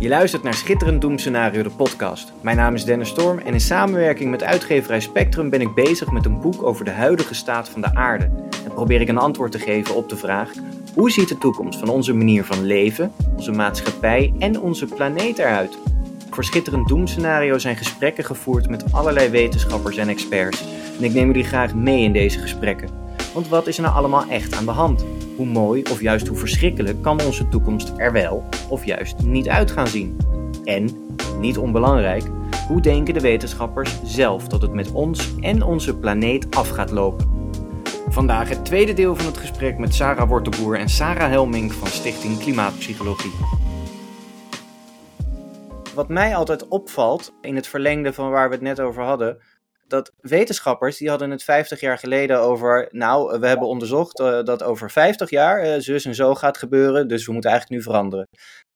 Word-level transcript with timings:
Je 0.00 0.08
luistert 0.08 0.42
naar 0.42 0.54
Schitterend 0.54 1.00
Doemscenario, 1.00 1.62
de 1.62 1.70
podcast. 1.70 2.32
Mijn 2.40 2.56
naam 2.56 2.74
is 2.74 2.84
Dennis 2.84 3.08
Storm 3.08 3.38
en 3.38 3.52
in 3.52 3.60
samenwerking 3.60 4.30
met 4.30 4.42
uitgeverij 4.42 5.00
Spectrum 5.00 5.50
ben 5.50 5.60
ik 5.60 5.74
bezig 5.74 6.10
met 6.10 6.24
een 6.24 6.40
boek 6.40 6.62
over 6.62 6.84
de 6.84 6.90
huidige 6.90 7.34
staat 7.34 7.68
van 7.68 7.80
de 7.80 7.94
aarde. 7.94 8.24
En 8.64 8.72
probeer 8.74 9.00
ik 9.00 9.08
een 9.08 9.18
antwoord 9.18 9.52
te 9.52 9.58
geven 9.58 9.94
op 9.94 10.08
de 10.08 10.16
vraag: 10.16 10.52
hoe 10.94 11.10
ziet 11.10 11.28
de 11.28 11.38
toekomst 11.38 11.78
van 11.78 11.88
onze 11.88 12.12
manier 12.12 12.44
van 12.44 12.64
leven, 12.64 13.12
onze 13.36 13.52
maatschappij 13.52 14.32
en 14.38 14.60
onze 14.60 14.86
planeet 14.86 15.38
eruit? 15.38 15.78
Voor 16.30 16.44
Schitterend 16.44 16.88
Doemscenario 16.88 17.58
zijn 17.58 17.76
gesprekken 17.76 18.24
gevoerd 18.24 18.68
met 18.68 18.92
allerlei 18.92 19.28
wetenschappers 19.28 19.96
en 19.96 20.08
experts. 20.08 20.64
En 20.98 21.04
ik 21.04 21.12
neem 21.12 21.26
jullie 21.26 21.44
graag 21.44 21.74
mee 21.74 22.02
in 22.02 22.12
deze 22.12 22.38
gesprekken. 22.38 22.88
Want 23.34 23.48
wat 23.48 23.66
is 23.66 23.76
er 23.76 23.82
nou 23.82 23.94
allemaal 23.94 24.24
echt 24.28 24.54
aan 24.54 24.64
de 24.64 24.70
hand? 24.70 25.04
Hoe 25.38 25.46
mooi 25.46 25.82
of 25.82 26.00
juist 26.00 26.26
hoe 26.26 26.36
verschrikkelijk 26.36 27.02
kan 27.02 27.20
onze 27.20 27.48
toekomst 27.48 27.92
er 27.96 28.12
wel 28.12 28.48
of 28.68 28.84
juist 28.84 29.22
niet 29.22 29.48
uit 29.48 29.70
gaan 29.70 29.86
zien? 29.86 30.16
En, 30.64 31.16
niet 31.40 31.58
onbelangrijk, 31.58 32.24
hoe 32.68 32.80
denken 32.80 33.14
de 33.14 33.20
wetenschappers 33.20 34.02
zelf 34.04 34.48
dat 34.48 34.62
het 34.62 34.72
met 34.72 34.92
ons 34.92 35.38
en 35.40 35.62
onze 35.62 35.96
planeet 35.96 36.56
af 36.56 36.68
gaat 36.68 36.90
lopen? 36.90 37.50
Vandaag 38.08 38.48
het 38.48 38.64
tweede 38.64 38.92
deel 38.92 39.16
van 39.16 39.26
het 39.26 39.36
gesprek 39.36 39.78
met 39.78 39.94
Sarah 39.94 40.28
Wortelboer 40.28 40.78
en 40.78 40.88
Sarah 40.88 41.28
Helming 41.28 41.72
van 41.72 41.88
Stichting 41.88 42.38
Klimaatpsychologie. 42.38 43.32
Wat 45.94 46.08
mij 46.08 46.36
altijd 46.36 46.68
opvalt, 46.68 47.32
in 47.40 47.56
het 47.56 47.66
verlengde 47.66 48.12
van 48.12 48.30
waar 48.30 48.48
we 48.48 48.54
het 48.54 48.64
net 48.64 48.80
over 48.80 49.02
hadden, 49.02 49.38
dat 49.88 50.12
wetenschappers 50.16 50.96
die 50.96 51.08
hadden 51.08 51.30
het 51.30 51.42
50 51.42 51.80
jaar 51.80 51.98
geleden 51.98 52.40
over, 52.40 52.88
nou, 52.90 53.40
we 53.40 53.46
hebben 53.46 53.68
onderzocht 53.68 54.20
uh, 54.20 54.42
dat 54.42 54.62
over 54.62 54.90
50 54.90 55.30
jaar 55.30 55.66
uh, 55.66 55.74
zus 55.78 56.04
en 56.04 56.14
zo 56.14 56.34
gaat 56.34 56.58
gebeuren, 56.58 57.08
dus 57.08 57.26
we 57.26 57.32
moeten 57.32 57.50
eigenlijk 57.50 57.80
nu 57.80 57.86
veranderen. 57.90 58.28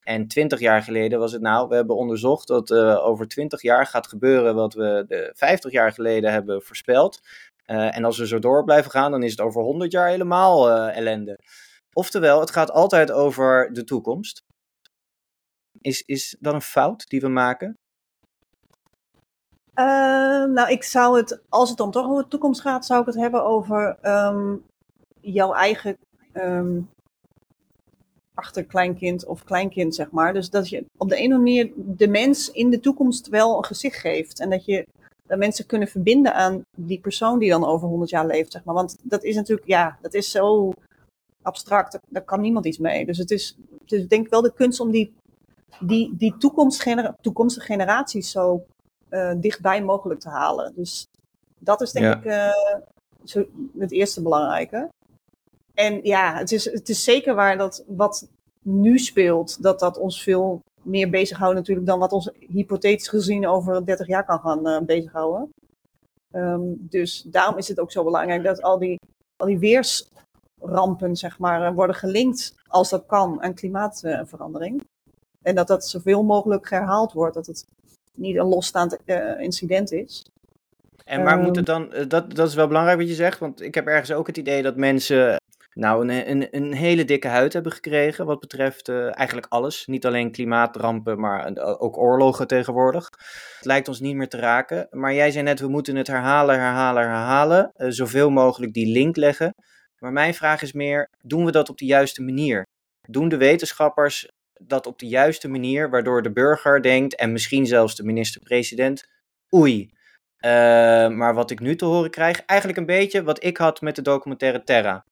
En 0.03 0.29
20 0.29 0.61
jaar 0.61 0.83
geleden 0.83 1.19
was 1.19 1.33
het 1.33 1.43
nou, 1.43 1.69
we 1.69 1.75
hebben 1.75 1.97
onderzocht 1.97 2.49
dat 2.49 2.71
uh, 2.71 3.07
over 3.07 3.29
20 3.29 3.63
jaar 3.63 3.87
gaat 3.87 4.07
gebeuren 4.07 4.55
wat 4.55 4.75
we 4.75 5.05
de 5.09 5.33
50 5.35 5.73
jaar 5.73 5.93
geleden 5.93 6.33
hebben 6.33 6.63
voorspeld. 6.63 7.21
en 7.65 8.05
als 8.05 8.19
we 8.19 8.27
zo 8.27 8.39
door 8.39 8.65
blijven 8.65 8.91
gaan, 8.91 9.11
dan 9.11 9.23
is 9.23 9.31
het 9.31 9.41
over 9.41 9.63
100 9.63 9.93
jaar 9.93 10.09
helemaal 10.09 10.71
ellende. 10.71 11.39
Oftewel, 11.93 12.41
het 12.41 12.51
gaat 12.51 12.71
altijd 12.71 13.11
over 13.13 13.73
de 13.73 13.85
toekomst. 13.85 14.43
Is, 15.81 16.03
is 16.03 16.37
dat 16.41 16.55
een 16.55 16.63
fout 16.63 17.09
die 17.09 17.21
we 17.21 17.29
maken? 17.29 17.77
Uh, 19.79 20.45
nou, 20.45 20.71
ik 20.71 20.83
zou 20.83 21.17
het, 21.17 21.41
als 21.49 21.69
het 21.69 21.79
dan 21.79 21.91
toch 21.91 22.07
over 22.07 22.23
de 22.23 22.29
toekomst 22.29 22.61
gaat, 22.61 22.87
zou 22.87 23.01
ik 23.01 23.07
het 23.07 23.15
hebben 23.15 23.45
over 23.45 23.97
um, 24.03 24.65
jouw 25.21 25.53
eigen 25.53 25.97
um, 26.35 26.89
achterkleinkind 28.35 29.27
of 29.27 29.45
kleinkind, 29.45 29.95
zeg 29.95 30.11
maar. 30.11 30.33
Dus 30.33 30.51
dat 30.51 30.69
je 30.69 30.85
op 30.97 31.09
de 31.09 31.17
ene 31.17 31.37
manier 31.37 31.71
de 31.77 32.09
mens 32.09 32.51
in 32.51 32.71
de 32.71 32.81
toekomst 32.81 33.29
wel 33.29 33.57
een 33.57 33.65
gezicht 33.65 33.97
geeft. 33.97 34.41
En 34.41 34.51
dat 34.51 34.65
je 34.65 34.87
dat 35.27 35.39
mensen 35.39 35.67
kunnen 35.67 35.89
verbinden 35.89 36.35
aan 36.35 36.65
die 36.77 37.01
persoon 37.01 37.39
die 37.39 37.51
dan 37.51 37.65
over 37.65 37.89
100 37.89 38.11
jaar 38.11 38.27
leeft, 38.27 38.53
zeg 38.53 38.65
maar. 38.65 38.75
Want 38.75 38.97
dat 39.03 39.25
is 39.25 39.35
natuurlijk, 39.35 39.69
ja, 39.69 39.99
dat 40.01 40.15
is 40.15 40.31
zo 40.31 40.73
abstract, 41.43 41.99
daar 42.09 42.25
kan 42.25 42.41
niemand 42.41 42.67
iets 42.67 42.79
mee. 42.79 43.07
Dus 43.07 43.19
het 43.19 43.31
is, 43.31 43.57
het 43.87 44.11
denk 44.11 44.25
ik 44.25 44.31
wel 44.31 44.43
de 44.43 44.53
kunst 44.53 44.81
om 44.81 44.91
die, 44.91 45.13
die, 45.81 46.17
die 46.17 46.35
toekomstige 47.21 47.67
generaties 47.67 48.31
zo 48.31 48.65
dichtbij 49.37 49.83
mogelijk 49.83 50.21
te 50.21 50.29
halen. 50.29 50.73
Dus 50.75 51.09
dat 51.59 51.81
is 51.81 51.93
denk 51.93 52.25
ik 52.25 52.33
zo, 53.25 53.45
het 53.79 53.93
eerste 53.93 54.23
belangrijke. 54.23 54.89
En 55.75 56.01
ja, 56.03 56.37
het 56.37 56.53
is, 56.53 56.65
het 56.65 56.89
is 56.89 57.05
zeker 57.05 57.35
waar 57.35 57.59
dat 57.59 57.85
wat 57.87 58.29
nu 58.63 58.99
speelt, 58.99 59.63
dat 59.63 59.81
dat 59.81 59.99
ons 59.99 60.23
veel 60.23 60.63
meer 60.83 61.11
bezighoudt 61.11 61.55
natuurlijk 61.55 61.87
dan 61.87 61.99
wat 61.99 62.13
ons 62.13 62.31
hypothetisch 62.39 63.09
gezien 63.09 63.47
over 63.47 63.87
30 63.87 64.07
jaar 64.07 64.25
kan 64.25 64.41
gaan 64.41 64.69
uh, 64.69 64.81
bezighouden. 64.81 65.53
Um, 66.33 66.77
dus 66.81 67.23
daarom 67.23 67.59
is 67.59 67.69
het 67.69 67.81
ook 67.81 67.93
zo 67.93 68.05
belangrijk 68.05 68.45
dat 68.45 68.63
al 68.63 68.79
die, 68.79 68.99
al 69.37 69.47
die 69.47 69.59
weersrampen, 69.59 71.17
zeg 71.17 71.39
maar, 71.39 71.75
worden 71.75 71.97
gelinkt, 71.97 72.55
als 72.67 72.91
dat 72.91 73.07
kan, 73.07 73.43
aan 73.43 73.55
klimaatverandering. 73.55 74.83
En 75.43 75.55
dat 75.55 75.67
dat 75.67 75.87
zoveel 75.87 76.23
mogelijk 76.23 76.71
herhaald 76.71 77.13
wordt, 77.13 77.35
dat 77.35 77.47
het 77.47 77.67
niet 78.15 78.37
een 78.37 78.47
losstaand 78.47 78.99
uh, 79.07 79.41
incident 79.41 79.93
is. 79.93 80.27
En 81.05 81.23
waar 81.23 81.39
moet 81.39 81.57
het 81.57 81.67
dan, 81.67 81.95
uh, 81.95 82.05
dat, 82.09 82.35
dat 82.35 82.49
is 82.49 82.55
wel 82.55 82.67
belangrijk 82.67 82.99
wat 82.99 83.09
je 83.09 83.15
zegt, 83.15 83.39
want 83.39 83.63
ik 83.63 83.75
heb 83.75 83.87
ergens 83.87 84.13
ook 84.13 84.27
het 84.27 84.37
idee 84.37 84.63
dat 84.63 84.77
mensen 84.77 85.41
nou 85.75 86.09
een, 86.09 86.31
een, 86.31 86.49
een 86.51 86.73
hele 86.73 87.05
dikke 87.05 87.29
huid 87.29 87.53
hebben 87.53 87.73
gekregen 87.73 88.27
wat 88.27 88.41
betreft 88.41 88.89
uh, 88.89 89.19
eigenlijk 89.19 89.47
alles. 89.49 89.87
Niet 89.87 90.07
alleen 90.07 90.33
klimaatrampen, 90.33 91.21
maar 91.21 91.57
ook 91.79 91.99
oorlogen 91.99 92.47
tegenwoordig. 92.47 93.09
Het 93.57 93.67
lijkt 93.67 93.89
ons 93.89 94.01
niet 94.01 94.17
meer 94.17 94.29
te 94.29 94.37
raken. 94.37 94.87
Maar 94.91 95.15
jij 95.15 95.31
zei 95.31 95.45
net, 95.45 95.61
we 95.61 95.69
moeten 95.69 95.97
het 95.97 96.07
herhalen, 96.07 96.59
herhalen, 96.59 97.03
herhalen. 97.03 97.73
zoveel 97.77 98.31
mogelijk 98.31 98.73
die 98.73 98.93
link 98.93 99.17
leggen. 99.17 99.55
Maar 99.99 100.13
mijn 100.13 100.35
vraag 100.35 100.63
is 100.63 100.73
meer, 100.73 101.09
doen 101.21 101.45
we 101.45 101.51
dat 101.51 101.69
op 101.69 101.79
de 101.79 101.85
juiste 101.85 102.23
manier? 102.23 102.67
Doen 103.09 103.29
de 103.29 103.37
wetenschappers 103.37 104.29
dat 104.61 104.87
op 104.87 104.99
de 104.99 105.07
juiste 105.07 105.49
manier, 105.49 105.91
waardoor 105.91 106.23
de 106.23 106.33
burger 106.33 106.83
denkt, 106.83 107.17
en 107.17 107.33
misschien 107.33 107.67
zelfs 107.67 107.97
de 107.97 108.05
minister-president, 108.05 109.09
oei. 109.55 109.91
Uh, 110.45 110.51
maar 111.09 111.35
wat 111.35 111.51
ik 111.51 111.61
nu 111.61 111.77
te 111.77 111.85
horen 111.85 112.11
krijg, 112.11 112.45
eigenlijk 112.45 112.79
een 112.79 112.87
beetje 112.87 113.23
wat 113.23 113.45
ik 113.45 113.57
had 113.57 113.81
met 113.81 113.97
de 113.97 114.03
documentaire 114.03 114.65
Terra. 114.65 115.05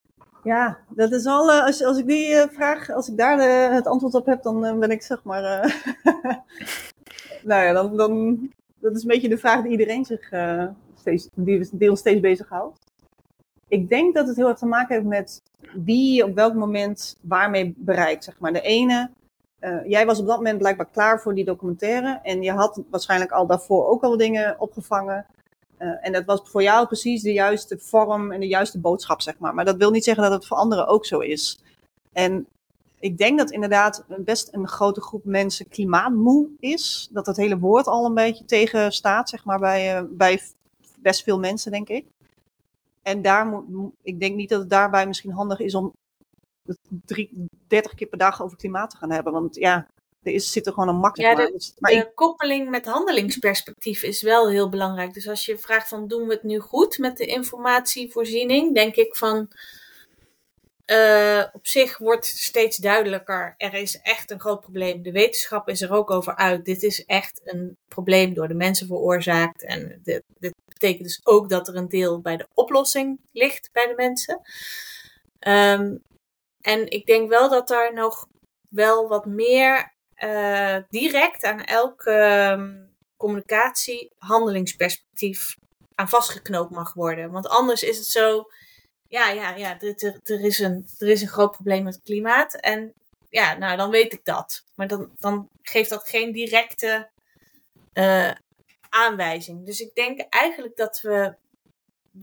Ja, 0.42 0.78
dat 0.88 1.12
is 1.12 1.26
al, 1.26 1.50
uh, 1.50 1.64
als, 1.64 1.84
als 1.84 1.98
ik 1.98 2.06
die 2.06 2.28
uh, 2.28 2.42
vraag, 2.50 2.90
als 2.90 3.08
ik 3.08 3.16
daar 3.16 3.72
het 3.72 3.86
antwoord 3.86 4.14
op 4.14 4.26
heb, 4.26 4.42
dan 4.42 4.78
ben 4.78 4.90
ik 4.90 5.02
zeg 5.02 5.22
maar. 5.22 5.42
nou 7.42 7.64
ja, 7.64 7.72
dan, 7.72 7.96
dan. 7.96 8.38
Dat 8.80 8.96
is 8.96 9.02
een 9.02 9.08
beetje 9.08 9.28
de 9.28 9.38
vraag 9.38 9.62
die 9.62 9.70
iedereen 9.70 10.04
zich 10.04 10.30
steeds, 10.94 11.28
die, 11.34 11.68
die 11.72 11.90
ons 11.90 12.00
steeds 12.00 12.20
bezighoudt. 12.20 12.78
Ik 13.68 13.88
denk 13.88 14.14
dat 14.14 14.26
het 14.26 14.36
heel 14.36 14.48
erg 14.48 14.58
te 14.58 14.66
maken 14.66 14.94
heeft 14.94 15.06
met 15.06 15.42
wie 15.84 16.14
je 16.14 16.24
op 16.24 16.34
welk 16.34 16.54
moment 16.54 17.16
waarmee 17.20 17.74
bereikt. 17.76 18.24
Zeg 18.24 18.38
maar. 18.38 18.52
De 18.52 18.60
ene 18.60 19.10
uh, 19.60 19.86
jij 19.86 20.06
was 20.06 20.18
op 20.18 20.26
dat 20.26 20.36
moment 20.36 20.58
blijkbaar 20.58 20.88
klaar 20.92 21.20
voor 21.20 21.34
die 21.34 21.44
documentaire. 21.44 22.20
En 22.22 22.42
je 22.42 22.52
had 22.52 22.82
waarschijnlijk 22.90 23.30
al 23.30 23.46
daarvoor 23.46 23.86
ook 23.86 24.02
al 24.02 24.16
dingen 24.16 24.60
opgevangen. 24.60 25.26
Uh, 25.78 26.06
en 26.06 26.12
dat 26.12 26.24
was 26.24 26.40
voor 26.44 26.62
jou 26.62 26.86
precies 26.86 27.22
de 27.22 27.32
juiste 27.32 27.78
vorm 27.78 28.32
en 28.32 28.40
de 28.40 28.48
juiste 28.48 28.78
boodschap, 28.78 29.20
zeg 29.20 29.38
maar. 29.38 29.54
Maar 29.54 29.64
dat 29.64 29.76
wil 29.76 29.90
niet 29.90 30.04
zeggen 30.04 30.22
dat 30.22 30.32
het 30.32 30.46
voor 30.46 30.56
anderen 30.56 30.86
ook 30.86 31.06
zo 31.06 31.18
is. 31.18 31.60
En 32.12 32.46
ik 32.98 33.18
denk 33.18 33.38
dat 33.38 33.50
inderdaad 33.50 34.04
best 34.18 34.48
een 34.52 34.68
grote 34.68 35.00
groep 35.00 35.24
mensen 35.24 35.68
klimaatmoe 35.68 36.48
is. 36.58 37.08
Dat 37.12 37.24
dat 37.24 37.36
hele 37.36 37.58
woord 37.58 37.86
al 37.86 38.04
een 38.04 38.14
beetje 38.14 38.44
tegen 38.44 38.92
staat, 38.92 39.28
zeg 39.28 39.44
maar, 39.44 39.58
bij, 39.58 40.00
uh, 40.00 40.08
bij 40.10 40.40
best 40.98 41.22
veel 41.22 41.38
mensen, 41.38 41.72
denk 41.72 41.88
ik. 41.88 42.06
En 43.02 43.22
daar 43.22 43.46
moet, 43.46 43.92
ik 44.02 44.20
denk 44.20 44.36
niet 44.36 44.48
dat 44.48 44.60
het 44.60 44.70
daarbij 44.70 45.06
misschien 45.06 45.32
handig 45.32 45.60
is 45.60 45.74
om 45.74 45.92
drie, 47.04 47.48
30 47.66 47.94
keer 47.94 48.06
per 48.08 48.18
dag 48.18 48.42
over 48.42 48.56
klimaat 48.56 48.90
te 48.90 48.96
gaan 48.96 49.10
hebben. 49.10 49.32
Want 49.32 49.54
ja, 49.54 49.86
er 50.22 50.32
is, 50.32 50.52
zit 50.52 50.66
er 50.66 50.72
gewoon 50.72 50.88
een 50.88 50.96
makkelijk 50.96 51.38
ja, 51.38 51.46
de, 51.46 51.52
dus, 51.52 51.74
maar. 51.78 51.90
de 51.90 52.12
koppeling 52.14 52.70
met 52.70 52.86
handelingsperspectief 52.86 54.02
is 54.02 54.22
wel 54.22 54.48
heel 54.48 54.68
belangrijk. 54.68 55.14
Dus 55.14 55.28
als 55.28 55.46
je 55.46 55.58
vraagt 55.58 55.88
van 55.88 56.08
doen 56.08 56.26
we 56.26 56.32
het 56.32 56.42
nu 56.42 56.58
goed 56.58 56.98
met 56.98 57.16
de 57.16 57.26
informatievoorziening, 57.26 58.74
denk 58.74 58.96
ik 58.96 59.16
van 59.16 59.50
uh, 60.90 61.44
op 61.52 61.66
zich 61.66 61.98
wordt 61.98 62.26
steeds 62.26 62.76
duidelijker. 62.76 63.54
Er 63.56 63.74
is 63.74 64.00
echt 64.00 64.30
een 64.30 64.40
groot 64.40 64.60
probleem. 64.60 65.02
De 65.02 65.12
wetenschap 65.12 65.68
is 65.68 65.82
er 65.82 65.92
ook 65.92 66.10
over 66.10 66.36
uit. 66.36 66.64
Dit 66.64 66.82
is 66.82 67.04
echt 67.04 67.40
een 67.44 67.76
probleem 67.88 68.34
door 68.34 68.48
de 68.48 68.54
mensen 68.54 68.86
veroorzaakt. 68.86 69.64
En 69.64 70.00
dit, 70.02 70.22
dit 70.38 70.54
betekent 70.68 71.04
dus 71.04 71.20
ook 71.22 71.48
dat 71.48 71.68
er 71.68 71.76
een 71.76 71.88
deel 71.88 72.20
bij 72.20 72.36
de 72.36 72.46
oplossing 72.54 73.20
ligt 73.32 73.70
bij 73.72 73.86
de 73.86 73.94
mensen. 73.96 74.40
Um, 75.48 76.02
en 76.60 76.90
ik 76.90 77.06
denk 77.06 77.28
wel 77.28 77.48
dat 77.48 77.68
daar 77.68 77.92
nog 77.92 78.28
wel 78.68 79.08
wat 79.08 79.26
meer 79.26 79.94
uh, 80.16 80.76
direct 80.90 81.44
aan 81.44 81.64
elke 81.64 82.12
um, 82.52 82.94
communicatie 83.16 84.12
handelingsperspectief 84.18 85.56
aan 85.94 86.08
vastgeknoopt 86.08 86.70
mag 86.70 86.94
worden. 86.94 87.30
Want 87.30 87.48
anders 87.48 87.82
is 87.82 87.98
het 87.98 88.06
zo, 88.06 88.44
ja, 89.08 89.30
ja, 89.30 89.54
ja, 89.56 89.80
er, 89.80 90.44
is, 90.44 90.58
een, 90.58 90.86
er 90.98 91.08
is 91.08 91.22
een 91.22 91.28
groot 91.28 91.50
probleem 91.50 91.84
met 91.84 91.94
het 91.94 92.02
klimaat. 92.02 92.54
En 92.54 92.94
ja, 93.28 93.56
nou, 93.58 93.76
dan 93.76 93.90
weet 93.90 94.12
ik 94.12 94.24
dat. 94.24 94.64
Maar 94.74 94.88
dan, 94.88 95.10
dan 95.18 95.48
geeft 95.62 95.90
dat 95.90 96.08
geen 96.08 96.32
directe 96.32 97.10
uh, 97.94 98.30
aanwijzing. 98.88 99.66
Dus 99.66 99.80
ik 99.80 99.94
denk 99.94 100.20
eigenlijk 100.20 100.76
dat 100.76 101.00
we 101.00 101.34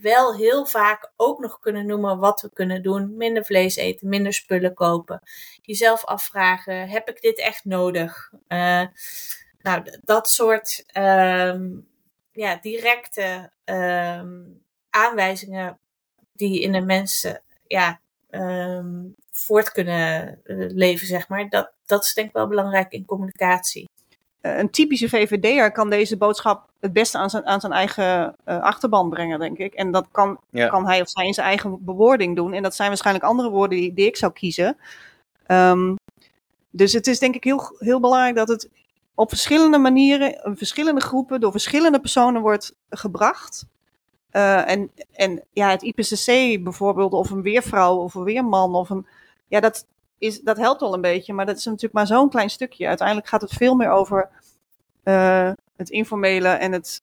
wel 0.01 0.35
heel 0.35 0.65
vaak 0.65 1.11
ook 1.15 1.39
nog 1.39 1.59
kunnen 1.59 1.85
noemen 1.85 2.17
wat 2.17 2.41
we 2.41 2.49
kunnen 2.53 2.83
doen. 2.83 3.17
Minder 3.17 3.45
vlees 3.45 3.75
eten, 3.75 4.09
minder 4.09 4.33
spullen 4.33 4.73
kopen. 4.73 5.21
Jezelf 5.61 6.05
afvragen, 6.05 6.89
heb 6.89 7.09
ik 7.09 7.21
dit 7.21 7.39
echt 7.39 7.65
nodig? 7.65 8.31
Uh, 8.47 8.85
nou, 9.61 9.99
dat 10.03 10.29
soort 10.29 10.85
um, 10.97 11.87
ja, 12.31 12.55
directe 12.61 13.51
um, 13.65 14.63
aanwijzingen 14.89 15.79
die 16.33 16.61
in 16.61 16.71
de 16.71 16.81
mensen 16.81 17.41
ja, 17.67 17.99
ehm, 18.29 19.05
voort 19.31 19.71
kunnen 19.71 20.41
leven, 20.73 21.07
zeg 21.07 21.29
maar. 21.29 21.49
Dat, 21.49 21.71
dat 21.85 22.03
is 22.03 22.13
denk 22.13 22.27
ik 22.27 22.33
wel 22.33 22.47
belangrijk 22.47 22.91
in 22.91 23.05
communicatie. 23.05 23.89
Een 24.59 24.69
typische 24.69 25.09
VVD'er 25.09 25.71
kan 25.71 25.89
deze 25.89 26.17
boodschap 26.17 26.69
het 26.79 26.93
beste 26.93 27.17
aan 27.17 27.29
zijn, 27.29 27.45
aan 27.45 27.59
zijn 27.59 27.73
eigen 27.73 28.35
achterban 28.43 29.09
brengen, 29.09 29.39
denk 29.39 29.57
ik. 29.57 29.73
En 29.73 29.91
dat 29.91 30.07
kan, 30.11 30.39
kan 30.51 30.87
hij 30.87 31.01
of 31.01 31.09
zij 31.09 31.25
in 31.25 31.33
zijn 31.33 31.47
eigen 31.47 31.85
bewoording 31.85 32.35
doen. 32.35 32.53
En 32.53 32.63
dat 32.63 32.75
zijn 32.75 32.87
waarschijnlijk 32.87 33.25
andere 33.25 33.49
woorden 33.49 33.77
die, 33.77 33.93
die 33.93 34.05
ik 34.05 34.17
zou 34.17 34.33
kiezen. 34.33 34.77
Um, 35.47 35.95
dus 36.77 36.93
het 36.93 37.07
is 37.07 37.19
denk 37.19 37.35
ik 37.35 37.43
heel, 37.43 37.75
heel 37.79 37.99
belangrijk 37.99 38.35
dat 38.35 38.47
het 38.47 38.69
op 39.15 39.29
verschillende 39.29 39.77
manieren, 39.77 40.43
in 40.43 40.57
verschillende 40.57 41.01
groepen, 41.01 41.39
door 41.39 41.51
verschillende 41.51 41.99
personen 41.99 42.41
wordt 42.41 42.75
gebracht. 42.89 43.65
Uh, 44.31 44.69
en, 44.69 44.91
en 45.11 45.43
ja, 45.51 45.69
het 45.69 45.81
IPCC 45.81 46.63
bijvoorbeeld, 46.63 47.11
of 47.11 47.29
een 47.29 47.41
weervrouw, 47.41 47.95
of 47.95 48.13
een 48.13 48.23
weerman, 48.23 48.75
of 48.75 48.89
een. 48.89 49.07
Ja, 49.47 49.59
dat, 49.59 49.85
is, 50.17 50.41
dat 50.41 50.57
helpt 50.57 50.81
wel 50.81 50.93
een 50.93 51.01
beetje, 51.01 51.33
maar 51.33 51.45
dat 51.45 51.57
is 51.57 51.65
natuurlijk 51.65 51.93
maar 51.93 52.07
zo'n 52.07 52.29
klein 52.29 52.49
stukje. 52.49 52.87
Uiteindelijk 52.87 53.27
gaat 53.27 53.41
het 53.41 53.53
veel 53.53 53.75
meer 53.75 53.89
over 53.89 54.29
uh, 55.07 55.51
het 55.75 55.89
informele 55.89 56.47
en 56.47 56.71
het, 56.71 57.01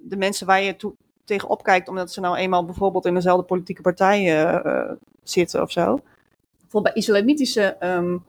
de 0.00 0.16
mensen 0.16 0.46
waar 0.46 0.62
je 0.62 0.76
toe, 0.76 0.94
tegen 1.24 1.48
opkijkt, 1.48 1.88
omdat 1.88 2.12
ze 2.12 2.20
nou 2.20 2.36
eenmaal 2.36 2.64
bijvoorbeeld 2.64 3.06
in 3.06 3.14
dezelfde 3.14 3.44
politieke 3.44 3.82
partij 3.82 4.44
uh, 4.44 4.92
zitten 5.22 5.62
of 5.62 5.70
zo. 5.70 6.00
Bijvoorbeeld 6.60 6.94
bij 6.94 7.02
islamitische 7.02 7.76
um, 7.80 8.24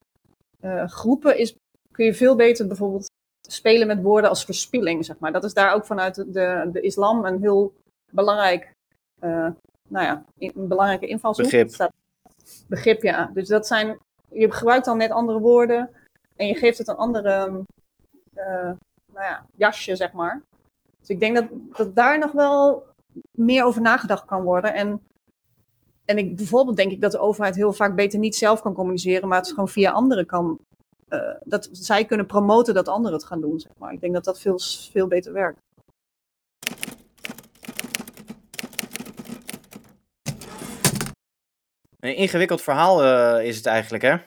uh, 0.62 0.88
groepen 0.88 1.38
is, 1.38 1.56
kun 1.92 2.06
je 2.06 2.14
veel 2.14 2.36
beter 2.36 2.68
bijvoorbeeld 2.68 3.12
spelen 3.48 3.88
met 3.88 4.02
woorden 4.02 4.30
als 4.30 4.46
verspilling, 4.46 5.06
zeg 5.06 5.20
maar. 5.20 5.32
Dat 5.32 5.44
is 5.44 5.54
daar 5.54 5.74
ook 5.74 5.86
vanuit 5.86 6.16
de, 6.16 6.70
de 6.72 6.82
islam 6.82 7.26
een 7.26 7.42
heel 7.42 7.74
belangrijk, 8.12 8.72
uh, 9.22 9.50
nou 9.88 10.06
ja, 10.06 10.24
een 10.38 10.68
belangrijke 10.68 11.08
invalshoek. 11.08 11.46
Begrip. 11.46 11.92
begrip, 12.68 13.02
ja. 13.04 13.30
Dus 13.34 13.48
dat 13.48 13.68
zijn, 13.68 13.98
je 14.32 14.52
gebruikt 14.52 14.86
dan 14.86 14.98
net 14.98 15.12
andere 15.12 15.40
woorden 15.40 15.90
en 16.36 16.48
je 16.48 16.56
geeft 16.56 16.78
het 16.78 16.88
een 16.88 16.96
andere, 16.96 17.64
uh, 18.36 18.72
nou 19.20 19.32
ja, 19.32 19.46
jasje, 19.56 19.96
zeg 19.96 20.12
maar. 20.12 20.42
Dus 21.00 21.10
ik 21.10 21.20
denk 21.20 21.36
dat, 21.36 21.46
dat 21.78 21.96
daar 21.96 22.20
nog 22.20 22.32
wel 22.32 22.84
meer 23.32 23.64
over 23.66 23.82
nagedacht 23.82 24.26
kan 24.26 24.44
worden. 24.44 24.74
En 24.74 25.02
en 26.06 26.18
ik, 26.18 26.36
bijvoorbeeld 26.36 26.78
denk 26.78 26.92
ik 26.92 27.02
dat 27.02 27.12
de 27.12 27.20
overheid 27.20 27.56
heel 27.56 27.74
vaak 27.74 27.96
beter 27.96 28.20
niet 28.20 28.36
zelf 28.36 28.62
kan 28.62 28.74
communiceren, 28.74 29.28
maar 29.28 29.38
het 29.38 29.50
gewoon 29.50 29.70
via 29.70 29.92
anderen 29.92 30.26
kan. 30.26 30.60
Uh, 31.10 31.20
dat 31.44 31.70
zij 31.72 32.06
kunnen 32.06 32.26
promoten 32.26 32.74
dat 32.74 32.88
anderen 32.88 33.18
het 33.18 33.28
gaan 33.28 33.42
doen, 33.42 33.60
zeg 33.60 33.72
maar. 33.78 33.94
Ik 33.94 34.02
denk 34.02 34.14
dat 34.14 34.24
dat 34.24 34.40
veel, 34.40 34.60
veel 34.92 35.08
beter 35.08 35.34
werkt. 35.34 35.60
Een 42.00 42.16
ingewikkeld 42.16 42.62
verhaal 42.62 43.04
uh, 43.04 43.46
is 43.46 43.58
het 43.58 43.66
eigenlijk, 43.66 44.04
hè? 44.04 44.18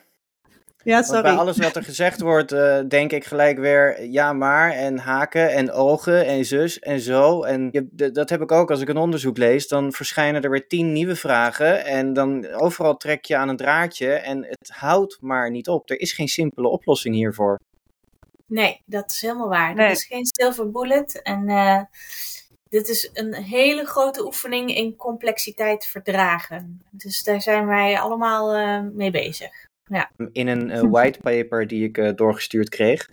Ja, 0.85 1.03
sorry. 1.03 1.23
bij 1.23 1.33
alles 1.33 1.57
wat 1.57 1.77
er 1.77 1.83
gezegd 1.83 2.21
wordt, 2.21 2.53
uh, 2.53 2.81
denk 2.89 3.13
ik 3.13 3.25
gelijk 3.25 3.59
weer 3.59 4.05
ja 4.05 4.33
maar 4.33 4.71
en 4.71 4.99
haken 4.99 5.53
en 5.53 5.73
ogen 5.73 6.27
en 6.27 6.45
zus 6.45 6.79
en 6.79 7.01
zo. 7.01 7.43
En 7.43 7.69
je, 7.71 8.11
dat 8.13 8.31
heb 8.31 8.41
ik 8.41 8.53
ook 8.53 8.71
als 8.71 8.81
ik 8.81 8.89
een 8.89 8.97
onderzoek 8.97 9.39
lees. 9.39 9.69
Dan 9.69 9.93
verschijnen 9.93 10.43
er 10.43 10.51
weer 10.51 10.67
tien 10.67 10.93
nieuwe 10.93 11.17
vragen 11.17 11.85
en 11.85 12.13
dan 12.13 12.47
overal 12.47 12.97
trek 12.97 13.25
je 13.25 13.37
aan 13.37 13.49
een 13.49 13.57
draadje 13.57 14.13
en 14.13 14.45
het 14.45 14.71
houdt 14.73 15.19
maar 15.21 15.51
niet 15.51 15.69
op. 15.69 15.91
Er 15.91 16.01
is 16.01 16.13
geen 16.13 16.29
simpele 16.29 16.69
oplossing 16.69 17.15
hiervoor. 17.15 17.61
Nee, 18.47 18.83
dat 18.87 19.11
is 19.11 19.21
helemaal 19.21 19.49
waar. 19.49 19.75
Nee. 19.75 19.87
Er 19.87 19.93
is 19.93 20.05
geen 20.05 20.27
silver 20.27 20.71
bullet 20.71 21.23
en... 21.23 21.49
Uh 21.49 21.81
dit 22.73 22.89
is 22.89 23.11
een 23.13 23.35
hele 23.35 23.85
grote 23.85 24.25
oefening 24.25 24.75
in 24.75 24.97
complexiteit 24.97 25.87
verdragen. 25.87 26.83
Dus 26.91 27.23
daar 27.23 27.43
zijn 27.43 27.67
wij 27.67 28.01
allemaal 28.01 28.57
uh, 28.57 28.81
mee 28.93 29.11
bezig. 29.11 29.71
Ja. 29.85 30.11
In 30.33 30.47
een 30.47 30.71
uh, 30.77 30.81
whitepaper 30.81 31.67
die 31.67 31.85
ik 31.85 31.99
uh, 31.99 32.11
doorgestuurd 32.15 32.69
kreeg. 32.69 33.09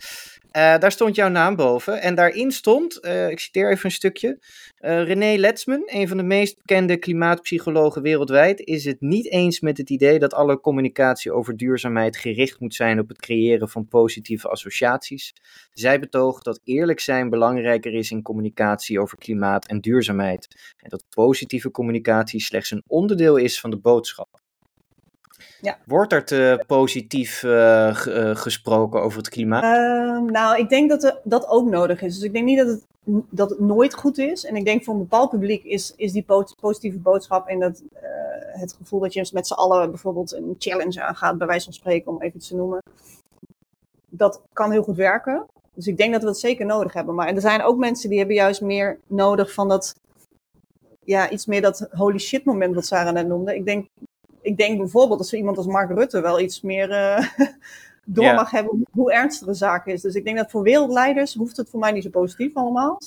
Uh, 0.56 0.78
daar 0.78 0.92
stond 0.92 1.14
jouw 1.14 1.28
naam 1.28 1.56
boven. 1.56 2.00
En 2.00 2.14
daarin 2.14 2.50
stond, 2.52 3.06
ik 3.06 3.40
citeer 3.40 3.70
even 3.70 3.84
een 3.84 3.90
stukje. 3.90 4.38
René 4.76 5.36
Letsman, 5.36 5.82
een 5.86 6.08
van 6.08 6.16
de 6.16 6.22
meest 6.22 6.56
bekende 6.56 6.96
klimaatpsychologen 6.96 8.02
wereldwijd, 8.02 8.60
is 8.60 8.84
het 8.84 9.00
niet 9.00 9.30
eens 9.30 9.60
met 9.60 9.76
het 9.78 9.90
idee 9.90 10.18
dat 10.18 10.34
alle 10.34 10.60
communicatie 10.60 11.32
over 11.32 11.56
duurzaamheid 11.56 12.16
gericht 12.16 12.60
moet 12.60 12.74
zijn 12.74 12.98
op 12.98 13.08
het 13.08 13.20
creëren 13.20 13.68
van 13.68 13.88
positieve 13.88 14.48
associaties. 14.48 15.32
Zij 15.72 16.00
betoogt 16.00 16.44
dat 16.44 16.60
eerlijk 16.64 17.00
zijn 17.00 17.30
belangrijker 17.30 17.94
is 17.94 18.10
in 18.10 18.22
communicatie 18.22 19.00
over 19.00 19.18
klimaat 19.18 19.66
en 19.66 19.80
duurzaamheid. 19.80 20.72
En 20.76 20.88
dat 20.88 21.04
positieve 21.08 21.70
communicatie 21.70 22.40
slechts 22.40 22.70
een 22.70 22.84
onderdeel 22.86 23.36
is 23.36 23.60
van 23.60 23.70
de 23.70 23.78
boodschap. 23.78 24.39
Ja. 25.60 25.78
Wordt 25.84 26.12
er 26.12 26.24
te 26.24 26.64
positief 26.66 27.42
uh, 27.42 27.94
gesproken 28.34 29.02
over 29.02 29.18
het 29.18 29.28
klimaat? 29.28 29.62
Uh, 29.62 30.30
nou, 30.30 30.58
ik 30.58 30.68
denk 30.68 30.90
dat 30.90 31.04
er, 31.04 31.18
dat 31.24 31.48
ook 31.48 31.68
nodig 31.68 32.02
is. 32.02 32.14
Dus 32.14 32.22
ik 32.22 32.32
denk 32.32 32.44
niet 32.44 32.58
dat 32.58 32.66
het, 32.66 32.84
dat 33.30 33.50
het 33.50 33.60
nooit 33.60 33.94
goed 33.94 34.18
is. 34.18 34.44
En 34.44 34.56
ik 34.56 34.64
denk 34.64 34.84
voor 34.84 34.94
een 34.94 35.00
bepaald 35.00 35.30
publiek 35.30 35.64
is, 35.64 35.94
is 35.96 36.12
die 36.12 36.24
positieve 36.60 36.98
boodschap 36.98 37.46
en 37.46 37.58
dat, 37.58 37.82
uh, 37.92 38.00
het 38.60 38.72
gevoel 38.72 39.00
dat 39.00 39.12
je 39.12 39.30
met 39.32 39.46
z'n 39.46 39.52
allen 39.52 39.90
bijvoorbeeld 39.90 40.32
een 40.32 40.54
challenge 40.58 41.02
aangaat, 41.02 41.38
bij 41.38 41.46
wijze 41.46 41.64
van 41.64 41.72
spreken, 41.72 42.12
om 42.12 42.22
even 42.22 42.36
iets 42.36 42.48
te 42.48 42.56
noemen. 42.56 42.82
Dat 44.08 44.42
kan 44.52 44.70
heel 44.70 44.82
goed 44.82 44.96
werken. 44.96 45.46
Dus 45.74 45.86
ik 45.86 45.96
denk 45.96 46.12
dat 46.12 46.22
we 46.22 46.28
het 46.28 46.38
zeker 46.38 46.66
nodig 46.66 46.92
hebben. 46.92 47.14
Maar 47.14 47.28
er 47.28 47.40
zijn 47.40 47.62
ook 47.62 47.76
mensen 47.76 48.08
die 48.08 48.18
hebben 48.18 48.36
juist 48.36 48.60
meer 48.60 48.98
nodig 49.06 49.52
van 49.52 49.68
dat 49.68 49.94
ja, 51.04 51.30
iets 51.30 51.46
meer 51.46 51.62
dat 51.62 51.88
holy 51.90 52.18
shit 52.18 52.44
moment 52.44 52.74
wat 52.74 52.86
Sarah 52.86 53.12
net 53.12 53.26
noemde. 53.26 53.54
Ik 53.54 53.64
denk 53.64 53.88
ik 54.42 54.56
denk 54.56 54.78
bijvoorbeeld 54.78 55.18
dat 55.18 55.28
zo 55.28 55.36
iemand 55.36 55.56
als 55.56 55.66
Mark 55.66 55.90
Rutte 55.90 56.20
wel 56.20 56.40
iets 56.40 56.60
meer 56.60 56.90
uh, 56.90 57.28
door 58.04 58.34
mag 58.34 58.50
hebben 58.50 58.86
hoe 58.90 59.12
ernstig 59.12 59.46
de 59.46 59.54
zaak 59.54 59.86
is. 59.86 60.00
Dus 60.00 60.14
ik 60.14 60.24
denk 60.24 60.36
dat 60.36 60.50
voor 60.50 60.62
wereldleiders 60.62 61.34
hoeft 61.34 61.56
het 61.56 61.68
voor 61.68 61.80
mij 61.80 61.92
niet 61.92 62.02
zo 62.02 62.10
positief 62.10 62.56
allemaal. 62.56 62.98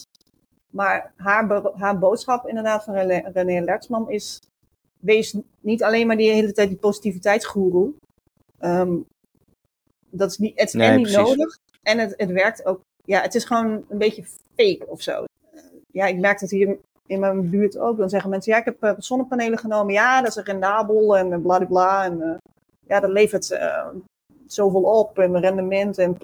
Maar 0.70 1.14
haar, 1.16 1.72
haar 1.76 2.00
boodschap 2.00 2.48
inderdaad 2.48 2.84
van 2.84 2.96
René 3.34 3.62
Lertsman 3.62 4.10
is, 4.10 4.42
wees 5.00 5.38
niet 5.60 5.84
alleen 5.84 6.08
maar 6.08 6.18
die 6.18 6.32
hele 6.32 6.52
tijd 6.52 6.70
die 6.70 6.78
positiviteitsgoeroe. 6.78 7.94
Um, 8.60 9.06
dat 10.10 10.32
is 10.32 10.38
niet, 10.38 10.60
het 10.60 10.68
is 10.68 10.74
nee, 10.74 10.98
niet 10.98 11.12
nodig 11.12 11.60
en 11.84 12.00
het, 12.00 12.14
het 12.18 12.32
werkt 12.32 12.66
ook. 12.66 12.82
Ja, 13.06 13.22
het 13.22 13.36
is 13.36 13.46
gewoon 13.46 13.86
een 13.90 13.98
beetje 13.98 14.24
fake 14.56 14.86
of 14.88 15.02
zo. 15.02 15.26
Ja, 15.92 16.06
ik 16.06 16.20
merk 16.20 16.40
dat 16.40 16.50
hier 16.50 16.78
in 17.06 17.20
mijn 17.20 17.50
buurt 17.50 17.78
ook. 17.78 17.98
Dan 17.98 18.10
zeggen 18.10 18.30
mensen, 18.30 18.52
ja, 18.52 18.60
ik 18.60 18.66
heb 18.66 18.84
uh, 18.84 18.92
zonnepanelen 18.98 19.58
genomen. 19.58 19.94
Ja, 19.94 20.22
dat 20.22 20.38
is 20.38 20.44
rendabel 20.44 21.18
en 21.18 21.42
bla 21.42 21.66
bla. 21.66 22.04
En 22.04 22.20
uh, 22.20 22.36
ja, 22.88 23.00
dat 23.00 23.10
levert 23.10 23.60
zoveel 24.48 24.84
op 24.84 25.20
en 25.20 25.40
rendement. 25.40 25.98
En... 25.98 26.18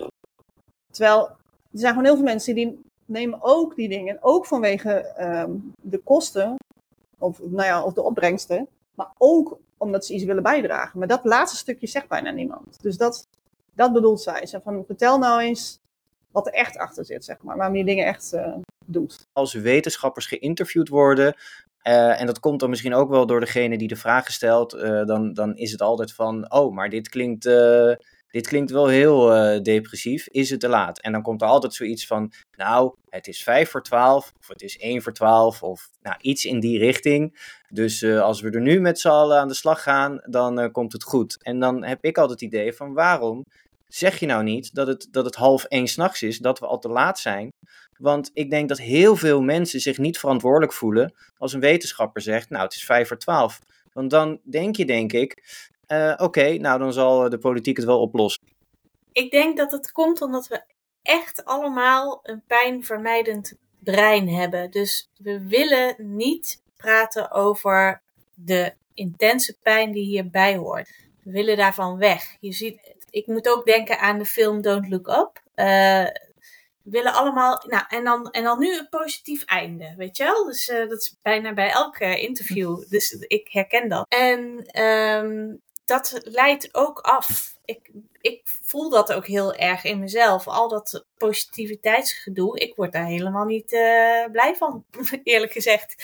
Terwijl 0.91 1.27
er 1.71 1.79
zijn 1.79 1.93
gewoon 1.93 2.07
heel 2.07 2.15
veel 2.15 2.25
mensen 2.25 2.55
die 2.55 2.81
nemen 3.05 3.39
ook 3.41 3.75
die 3.75 3.89
dingen. 3.89 4.17
Ook 4.21 4.45
vanwege 4.45 5.15
um, 5.19 5.73
de 5.81 5.97
kosten, 5.97 6.55
of, 7.17 7.39
nou 7.39 7.65
ja, 7.65 7.83
of 7.83 7.93
de 7.93 8.01
opbrengsten. 8.01 8.67
Maar 8.95 9.11
ook 9.17 9.57
omdat 9.77 10.05
ze 10.05 10.13
iets 10.13 10.23
willen 10.23 10.43
bijdragen. 10.43 10.99
Maar 10.99 11.07
dat 11.07 11.23
laatste 11.23 11.57
stukje 11.57 11.87
zegt 11.87 12.07
bijna 12.07 12.31
niemand. 12.31 12.81
Dus 12.81 12.97
dat, 12.97 13.27
dat 13.73 13.93
bedoelt 13.93 14.21
zij. 14.21 14.45
Ze 14.45 14.61
van, 14.61 14.83
vertel 14.85 15.17
nou 15.17 15.41
eens 15.41 15.79
wat 16.31 16.47
er 16.47 16.53
echt 16.53 16.77
achter 16.77 17.05
zit, 17.05 17.25
zeg 17.25 17.41
maar. 17.41 17.57
Waarom 17.57 17.75
je 17.75 17.85
dingen 17.85 18.05
echt 18.05 18.37
Als 19.33 19.53
wetenschappers 19.53 20.25
geïnterviewd 20.25 20.89
worden, 20.89 21.35
uh, 21.83 22.21
en 22.21 22.25
dat 22.25 22.39
komt 22.39 22.59
dan 22.59 22.69
misschien 22.69 22.93
ook 22.93 23.09
wel 23.09 23.25
door 23.25 23.39
degene 23.39 23.77
die 23.77 23.87
de 23.87 23.95
vragen 23.95 24.33
stelt, 24.33 24.75
uh, 24.75 25.05
dan, 25.05 25.33
dan 25.33 25.55
is 25.55 25.71
het 25.71 25.81
altijd 25.81 26.13
van, 26.13 26.51
oh, 26.51 26.73
maar 26.73 26.89
dit 26.89 27.09
klinkt, 27.09 27.43
dit 28.31 28.47
klinkt 28.47 28.71
wel 28.71 28.87
heel 28.87 29.27
depressief, 29.63 30.27
is 30.27 30.49
het 30.49 30.59
te 30.59 30.67
laat? 30.67 30.99
En 30.99 31.11
dan 31.11 31.21
komt 31.21 31.41
er 31.41 31.47
altijd 31.47 31.73
zoiets 31.73 32.07
van, 32.07 32.31
nou, 32.51 32.95
het 33.09 33.27
is 33.27 33.43
vijf 33.43 33.69
voor 33.69 33.83
twaalf, 33.83 34.33
of 34.39 34.47
het 34.47 34.61
is 34.61 34.77
één 34.77 35.01
voor 35.01 35.13
twaalf, 35.13 35.63
of 35.63 35.89
nou, 36.01 36.17
iets 36.21 36.45
in 36.45 36.59
die 36.59 36.79
richting. 36.79 37.39
Dus 37.69 38.03
als 38.03 38.41
we 38.41 38.49
er 38.49 38.61
nu 38.61 38.79
met 38.79 38.99
z'n 38.99 39.07
allen 39.07 39.39
aan 39.39 39.47
de 39.47 39.53
slag 39.53 39.83
gaan, 39.83 40.21
dan 40.25 40.71
komt 40.71 40.93
het 40.93 41.03
goed. 41.03 41.43
En 41.43 41.59
dan 41.59 41.83
heb 41.83 42.03
ik 42.03 42.17
altijd 42.17 42.39
het 42.41 42.53
idee 42.53 42.73
van, 42.73 42.93
waarom 42.93 43.45
zeg 43.89 44.19
je 44.19 44.25
nou 44.25 44.43
niet 44.43 44.75
dat 44.75 44.87
het, 44.87 45.07
dat 45.11 45.25
het 45.25 45.35
half 45.35 45.63
één 45.63 45.87
s'nachts 45.87 46.21
is, 46.21 46.37
dat 46.37 46.59
we 46.59 46.65
al 46.65 46.79
te 46.79 46.89
laat 46.89 47.19
zijn? 47.19 47.49
Want 47.97 48.31
ik 48.33 48.49
denk 48.49 48.69
dat 48.69 48.77
heel 48.77 49.15
veel 49.15 49.41
mensen 49.41 49.79
zich 49.79 49.97
niet 49.97 50.19
verantwoordelijk 50.19 50.73
voelen 50.73 51.13
als 51.37 51.53
een 51.53 51.59
wetenschapper 51.59 52.21
zegt, 52.21 52.49
nou 52.49 52.63
het 52.63 52.73
is 52.73 52.85
vijf 52.85 53.07
voor 53.07 53.17
twaalf. 53.17 53.59
Want 53.93 54.09
dan 54.09 54.39
denk 54.43 54.75
je, 54.75 54.85
denk 54.85 55.13
ik, 55.13 55.43
uh, 55.87 56.13
oké, 56.17 56.57
nou 56.57 56.79
dan 56.79 56.93
zal 56.93 57.29
de 57.29 57.37
politiek 57.37 57.77
het 57.77 57.85
wel 57.85 58.01
oplossen. 58.01 58.43
Ik 59.11 59.31
denk 59.31 59.57
dat 59.57 59.71
het 59.71 59.91
komt 59.91 60.21
omdat 60.21 60.47
we 60.47 60.61
echt 61.01 61.45
allemaal 61.45 62.19
een 62.23 62.41
pijnvermijdend 62.47 63.53
brein 63.79 64.29
hebben. 64.29 64.71
Dus 64.71 65.09
we 65.17 65.47
willen 65.47 65.95
niet 65.97 66.61
praten 66.77 67.31
over 67.31 68.01
de 68.33 68.73
intense 68.93 69.57
pijn 69.61 69.91
die 69.91 70.05
hierbij 70.05 70.55
hoort. 70.55 70.89
We 71.23 71.31
willen 71.31 71.57
daarvan 71.57 71.97
weg. 71.97 72.37
Je 72.39 72.51
ziet, 72.51 72.95
ik 73.09 73.27
moet 73.27 73.49
ook 73.49 73.65
denken 73.65 73.99
aan 73.99 74.17
de 74.17 74.25
film 74.25 74.61
Don't 74.61 74.89
Look 74.89 75.07
Up. 75.07 75.41
Uh, 75.55 76.05
We 76.83 76.91
willen 76.91 77.13
allemaal, 77.13 77.63
nou, 77.67 77.83
en 77.89 78.03
dan, 78.03 78.31
en 78.31 78.43
dan 78.43 78.59
nu 78.59 78.77
een 78.77 78.89
positief 78.89 79.43
einde, 79.43 79.93
weet 79.97 80.17
je 80.17 80.23
wel? 80.23 80.45
Dus 80.45 80.67
uh, 80.67 80.89
dat 80.89 81.01
is 81.01 81.15
bijna 81.21 81.53
bij 81.53 81.69
elke 81.69 82.19
interview. 82.19 82.83
Dus 82.89 83.11
ik 83.11 83.47
herken 83.51 83.89
dat. 83.89 84.05
En 84.07 84.65
um, 84.83 85.61
dat 85.85 86.19
leidt 86.23 86.75
ook 86.75 86.99
af. 86.99 87.57
Ik, 87.65 87.89
ik 88.21 88.41
voel 88.43 88.89
dat 88.89 89.13
ook 89.13 89.27
heel 89.27 89.53
erg 89.53 89.83
in 89.83 89.99
mezelf. 89.99 90.47
Al 90.47 90.69
dat 90.69 91.05
positiviteitsgedoe, 91.17 92.59
ik 92.59 92.75
word 92.75 92.91
daar 92.91 93.05
helemaal 93.05 93.45
niet 93.45 93.71
uh, 93.71 94.25
blij 94.31 94.55
van, 94.55 94.85
eerlijk 95.23 95.51
gezegd. 95.51 95.95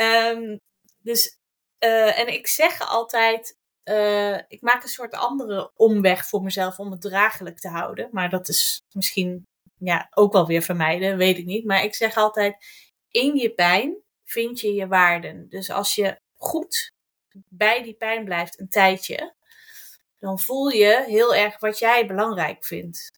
Um, 0.00 0.60
dus, 1.02 1.38
uh, 1.80 2.18
en 2.18 2.32
ik 2.32 2.46
zeg 2.46 2.90
altijd, 2.90 3.56
uh, 3.84 4.34
ik 4.34 4.60
maak 4.60 4.82
een 4.82 4.88
soort 4.88 5.14
andere 5.14 5.72
omweg 5.76 6.28
voor 6.28 6.42
mezelf 6.42 6.78
om 6.78 6.90
het 6.90 7.00
draaglijk 7.00 7.58
te 7.58 7.68
houden. 7.68 8.08
Maar 8.12 8.30
dat 8.30 8.48
is 8.48 8.82
misschien 8.92 9.46
ja, 9.78 10.06
ook 10.14 10.32
wel 10.32 10.46
weer 10.46 10.62
vermijden, 10.62 11.16
weet 11.16 11.38
ik 11.38 11.44
niet. 11.44 11.64
Maar 11.64 11.84
ik 11.84 11.94
zeg 11.94 12.16
altijd, 12.16 12.56
in 13.08 13.36
je 13.36 13.54
pijn 13.54 13.96
vind 14.24 14.60
je 14.60 14.74
je 14.74 14.86
waarden. 14.86 15.48
Dus 15.48 15.70
als 15.70 15.94
je 15.94 16.20
goed 16.32 16.92
bij 17.48 17.82
die 17.82 17.94
pijn 17.94 18.24
blijft 18.24 18.60
een 18.60 18.68
tijdje, 18.68 19.34
dan 20.18 20.38
voel 20.38 20.68
je 20.68 21.04
heel 21.06 21.34
erg 21.34 21.58
wat 21.58 21.78
jij 21.78 22.06
belangrijk 22.06 22.64
vindt. 22.64 23.10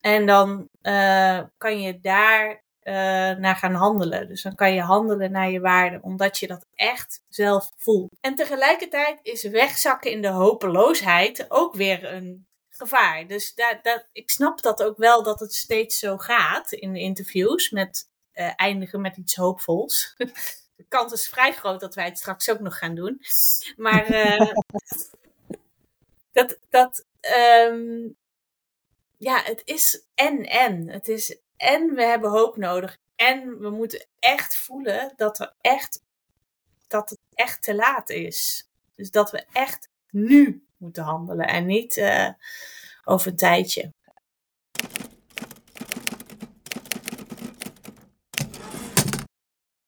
En 0.00 0.26
dan 0.26 0.68
uh, 0.82 1.42
kan 1.56 1.80
je 1.80 2.00
daar 2.00 2.64
uh, 2.82 2.94
naar 3.38 3.56
gaan 3.56 3.74
handelen. 3.74 4.28
Dus 4.28 4.42
dan 4.42 4.54
kan 4.54 4.74
je 4.74 4.80
handelen 4.80 5.30
naar 5.30 5.50
je 5.50 5.60
waarden, 5.60 6.02
omdat 6.02 6.38
je 6.38 6.46
dat 6.46 6.66
echt 6.74 7.22
zelf 7.28 7.70
voelt. 7.76 8.12
En 8.20 8.34
tegelijkertijd 8.34 9.18
is 9.22 9.42
wegzakken 9.42 10.10
in 10.10 10.22
de 10.22 10.28
hopeloosheid 10.28 11.46
ook 11.48 11.74
weer 11.74 12.12
een 12.12 12.46
gevaar. 12.68 13.26
Dus 13.26 13.54
dat, 13.54 13.78
dat, 13.82 14.06
ik 14.12 14.30
snap 14.30 14.62
dat 14.62 14.82
ook 14.82 14.96
wel 14.96 15.22
dat 15.22 15.40
het 15.40 15.54
steeds 15.54 15.98
zo 15.98 16.16
gaat 16.16 16.72
in 16.72 16.92
de 16.92 17.00
interviews 17.00 17.70
met 17.70 18.08
uh, 18.34 18.52
eindigen 18.56 19.00
met 19.00 19.16
iets 19.16 19.36
hoopvols. 19.36 20.14
de 20.76 20.84
kans 20.88 21.12
is 21.12 21.28
vrij 21.28 21.52
groot 21.52 21.80
dat 21.80 21.94
wij 21.94 22.04
het 22.04 22.18
straks 22.18 22.50
ook 22.50 22.60
nog 22.60 22.78
gaan 22.78 22.94
doen. 22.94 23.20
Maar 23.76 24.10
uh, 24.10 24.52
dat, 26.32 26.58
dat 26.68 27.04
um, 27.66 28.16
ja, 29.16 29.42
het 29.42 29.62
is 29.64 30.04
en 30.14 30.44
en. 30.44 30.88
Het 30.88 31.08
is 31.08 31.38
en 31.60 31.94
we 31.94 32.02
hebben 32.02 32.30
hoop 32.30 32.56
nodig. 32.56 32.98
En 33.16 33.58
we 33.58 33.70
moeten 33.70 34.06
echt 34.18 34.56
voelen 34.56 35.12
dat 35.16 35.40
er 35.40 35.54
echt 35.60 36.02
dat 36.86 37.10
het 37.10 37.18
echt 37.34 37.62
te 37.62 37.74
laat 37.74 38.10
is. 38.10 38.68
Dus 38.94 39.10
dat 39.10 39.30
we 39.30 39.44
echt 39.52 39.88
nu 40.10 40.64
moeten 40.76 41.02
handelen 41.02 41.46
en 41.46 41.66
niet 41.66 41.96
uh, 41.96 42.28
over 43.04 43.30
een 43.30 43.36
tijdje. 43.36 43.92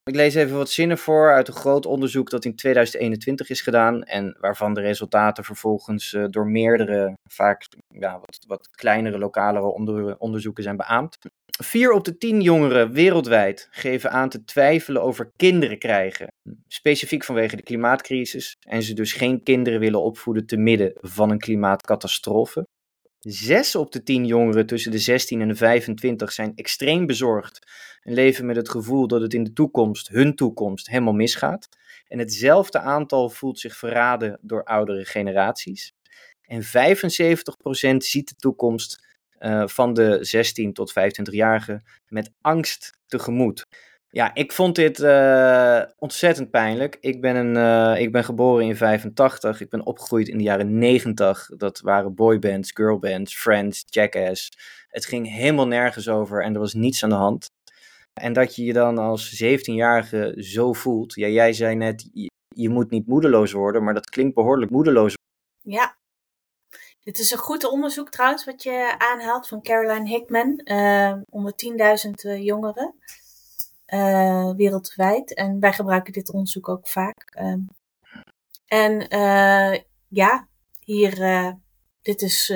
Ik 0.04 0.14
lees 0.14 0.34
even 0.34 0.56
wat 0.56 0.70
zinnen 0.70 0.98
voor 0.98 1.32
uit 1.32 1.48
een 1.48 1.54
groot 1.54 1.86
onderzoek 1.86 2.30
dat 2.30 2.44
in 2.44 2.56
2021 2.56 3.50
is 3.50 3.60
gedaan 3.60 4.02
en 4.02 4.36
waarvan 4.40 4.74
de 4.74 4.80
resultaten 4.80 5.44
vervolgens 5.44 6.12
uh, 6.12 6.24
door 6.28 6.46
meerdere, 6.46 7.14
vaak 7.30 7.66
ja, 7.88 8.18
wat, 8.18 8.44
wat 8.46 8.70
kleinere, 8.70 9.18
lokalere 9.18 9.66
onder, 9.66 10.18
onderzoeken 10.18 10.62
zijn 10.62 10.76
beaamd. 10.76 11.18
Vier 11.60 11.92
op 11.92 12.04
de 12.04 12.18
tien 12.18 12.40
jongeren 12.40 12.92
wereldwijd 12.92 13.68
geven 13.70 14.10
aan 14.10 14.28
te 14.28 14.44
twijfelen 14.44 15.02
over 15.02 15.32
kinderen 15.36 15.78
krijgen. 15.78 16.26
Specifiek 16.68 17.24
vanwege 17.24 17.56
de 17.56 17.62
klimaatcrisis 17.62 18.56
en 18.60 18.82
ze 18.82 18.94
dus 18.94 19.12
geen 19.12 19.42
kinderen 19.42 19.80
willen 19.80 20.02
opvoeden 20.02 20.46
te 20.46 20.56
midden 20.56 20.92
van 21.00 21.30
een 21.30 21.38
klimaatcatastrofe. 21.38 22.66
Zes 23.18 23.74
op 23.74 23.92
de 23.92 24.02
tien 24.02 24.26
jongeren 24.26 24.66
tussen 24.66 24.90
de 24.90 24.98
16 24.98 25.40
en 25.40 25.48
de 25.48 25.54
25 25.54 26.32
zijn 26.32 26.52
extreem 26.54 27.06
bezorgd 27.06 27.66
en 28.02 28.14
leven 28.14 28.46
met 28.46 28.56
het 28.56 28.68
gevoel 28.68 29.06
dat 29.06 29.20
het 29.20 29.34
in 29.34 29.44
de 29.44 29.52
toekomst, 29.52 30.08
hun 30.08 30.34
toekomst, 30.34 30.88
helemaal 30.88 31.12
misgaat. 31.12 31.68
En 32.08 32.18
hetzelfde 32.18 32.78
aantal 32.78 33.30
voelt 33.30 33.58
zich 33.58 33.76
verraden 33.76 34.38
door 34.40 34.64
oudere 34.64 35.04
generaties. 35.04 35.92
En 36.42 36.62
75% 36.62 37.96
ziet 37.96 38.28
de 38.28 38.34
toekomst 38.36 39.11
uh, 39.44 39.66
van 39.66 39.94
de 39.94 40.18
16 40.20 40.72
tot 40.72 40.92
25-jarigen 40.92 41.82
met 42.08 42.30
angst 42.40 42.92
tegemoet. 43.06 43.64
Ja, 44.08 44.34
ik 44.34 44.52
vond 44.52 44.74
dit 44.74 45.00
uh, 45.00 45.82
ontzettend 45.98 46.50
pijnlijk. 46.50 46.96
Ik 47.00 47.20
ben, 47.20 47.36
een, 47.36 47.56
uh, 47.56 48.00
ik 48.00 48.12
ben 48.12 48.24
geboren 48.24 48.64
in 48.64 48.76
85. 48.76 49.60
Ik 49.60 49.68
ben 49.68 49.86
opgegroeid 49.86 50.28
in 50.28 50.38
de 50.38 50.44
jaren 50.44 50.78
90. 50.78 51.48
Dat 51.56 51.80
waren 51.80 52.14
boybands, 52.14 52.70
girlbands, 52.74 53.36
Friends, 53.36 53.84
Jackass. 53.86 54.48
Het 54.88 55.06
ging 55.06 55.28
helemaal 55.28 55.66
nergens 55.66 56.08
over 56.08 56.42
en 56.42 56.54
er 56.54 56.60
was 56.60 56.74
niets 56.74 57.02
aan 57.02 57.08
de 57.08 57.14
hand. 57.14 57.50
En 58.20 58.32
dat 58.32 58.56
je 58.56 58.64
je 58.64 58.72
dan 58.72 58.98
als 58.98 59.42
17-jarige 59.44 60.34
zo 60.36 60.72
voelt. 60.72 61.14
Ja, 61.14 61.28
jij 61.28 61.52
zei 61.52 61.74
net, 61.74 62.08
je, 62.12 62.30
je 62.48 62.68
moet 62.68 62.90
niet 62.90 63.06
moedeloos 63.06 63.52
worden, 63.52 63.84
maar 63.84 63.94
dat 63.94 64.10
klinkt 64.10 64.34
behoorlijk 64.34 64.70
moedeloos. 64.70 65.14
Ja, 65.62 65.96
dit 67.02 67.18
is 67.18 67.30
een 67.30 67.38
goed 67.38 67.64
onderzoek 67.64 68.10
trouwens, 68.10 68.44
wat 68.44 68.62
je 68.62 68.94
aanhaalt 68.98 69.48
van 69.48 69.62
Caroline 69.62 70.08
Hickman. 70.08 70.60
Uh, 70.64 71.14
onder 71.28 71.52
10.000 72.06 72.10
uh, 72.10 72.44
jongeren 72.44 72.94
uh, 73.86 74.54
wereldwijd. 74.54 75.34
En 75.34 75.60
wij 75.60 75.72
gebruiken 75.72 76.12
dit 76.12 76.32
onderzoek 76.32 76.68
ook 76.68 76.88
vaak. 76.88 77.36
Um, 77.40 77.68
en 78.66 79.14
uh, 79.14 79.80
ja, 80.08 80.48
hier, 80.80 81.14
dit 82.02 82.22
is 82.22 82.52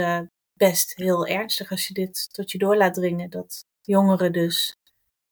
best 0.53 0.97
heel 0.97 1.27
ernstig 1.27 1.71
als 1.71 1.87
je 1.87 1.95
dit 1.95 2.29
tot 2.33 2.51
je 2.51 2.59
door 2.59 2.77
laat 2.77 2.95
dringen. 2.95 3.31
Dat 3.31 3.65
jongeren 3.83 4.33
dus 4.33 4.77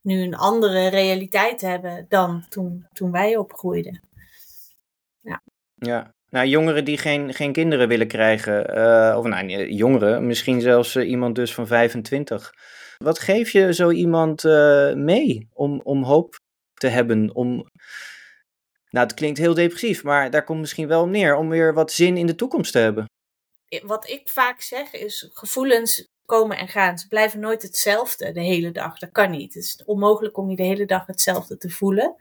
nu 0.00 0.22
een 0.22 0.36
andere 0.36 0.86
realiteit 0.88 1.60
hebben 1.60 2.06
dan 2.08 2.46
toen, 2.48 2.86
toen 2.92 3.10
wij 3.10 3.36
opgroeiden. 3.36 4.00
Ja. 5.20 5.42
ja, 5.74 6.14
nou, 6.34 6.46
jongeren 6.46 6.84
die 6.84 6.98
geen, 6.98 7.34
geen 7.34 7.52
kinderen 7.52 7.88
willen 7.88 8.06
krijgen, 8.06 8.76
uh, 8.78 9.16
of 9.18 9.24
nou, 9.24 9.72
jongeren, 9.72 10.26
misschien 10.26 10.60
zelfs 10.60 10.94
uh, 10.94 11.08
iemand 11.08 11.34
dus 11.34 11.54
van 11.54 11.66
25. 11.66 12.54
Wat 12.98 13.18
geef 13.18 13.50
je 13.50 13.74
zo 13.74 13.90
iemand 13.90 14.44
uh, 14.44 14.92
mee 14.92 15.48
om, 15.52 15.80
om 15.84 16.02
hoop 16.02 16.36
te 16.74 16.86
hebben? 16.86 17.34
Om, 17.34 17.54
nou, 18.90 19.06
het 19.06 19.14
klinkt 19.14 19.38
heel 19.38 19.54
depressief, 19.54 20.02
maar 20.02 20.30
daar 20.30 20.44
komt 20.44 20.60
misschien 20.60 20.88
wel 20.88 21.02
om 21.02 21.10
neer, 21.10 21.36
om 21.36 21.48
weer 21.48 21.74
wat 21.74 21.92
zin 21.92 22.16
in 22.16 22.26
de 22.26 22.34
toekomst 22.34 22.72
te 22.72 22.78
hebben. 22.78 23.04
Wat 23.82 24.08
ik 24.08 24.28
vaak 24.28 24.60
zeg 24.60 24.92
is, 24.92 25.30
gevoelens 25.32 26.08
komen 26.26 26.58
en 26.58 26.68
gaan. 26.68 26.98
Ze 26.98 27.08
blijven 27.08 27.40
nooit 27.40 27.62
hetzelfde 27.62 28.32
de 28.32 28.42
hele 28.42 28.70
dag. 28.70 28.98
Dat 28.98 29.12
kan 29.12 29.30
niet. 29.30 29.54
Het 29.54 29.62
is 29.62 29.82
onmogelijk 29.84 30.36
om 30.36 30.50
je 30.50 30.56
de 30.56 30.62
hele 30.62 30.86
dag 30.86 31.06
hetzelfde 31.06 31.56
te 31.56 31.70
voelen. 31.70 32.16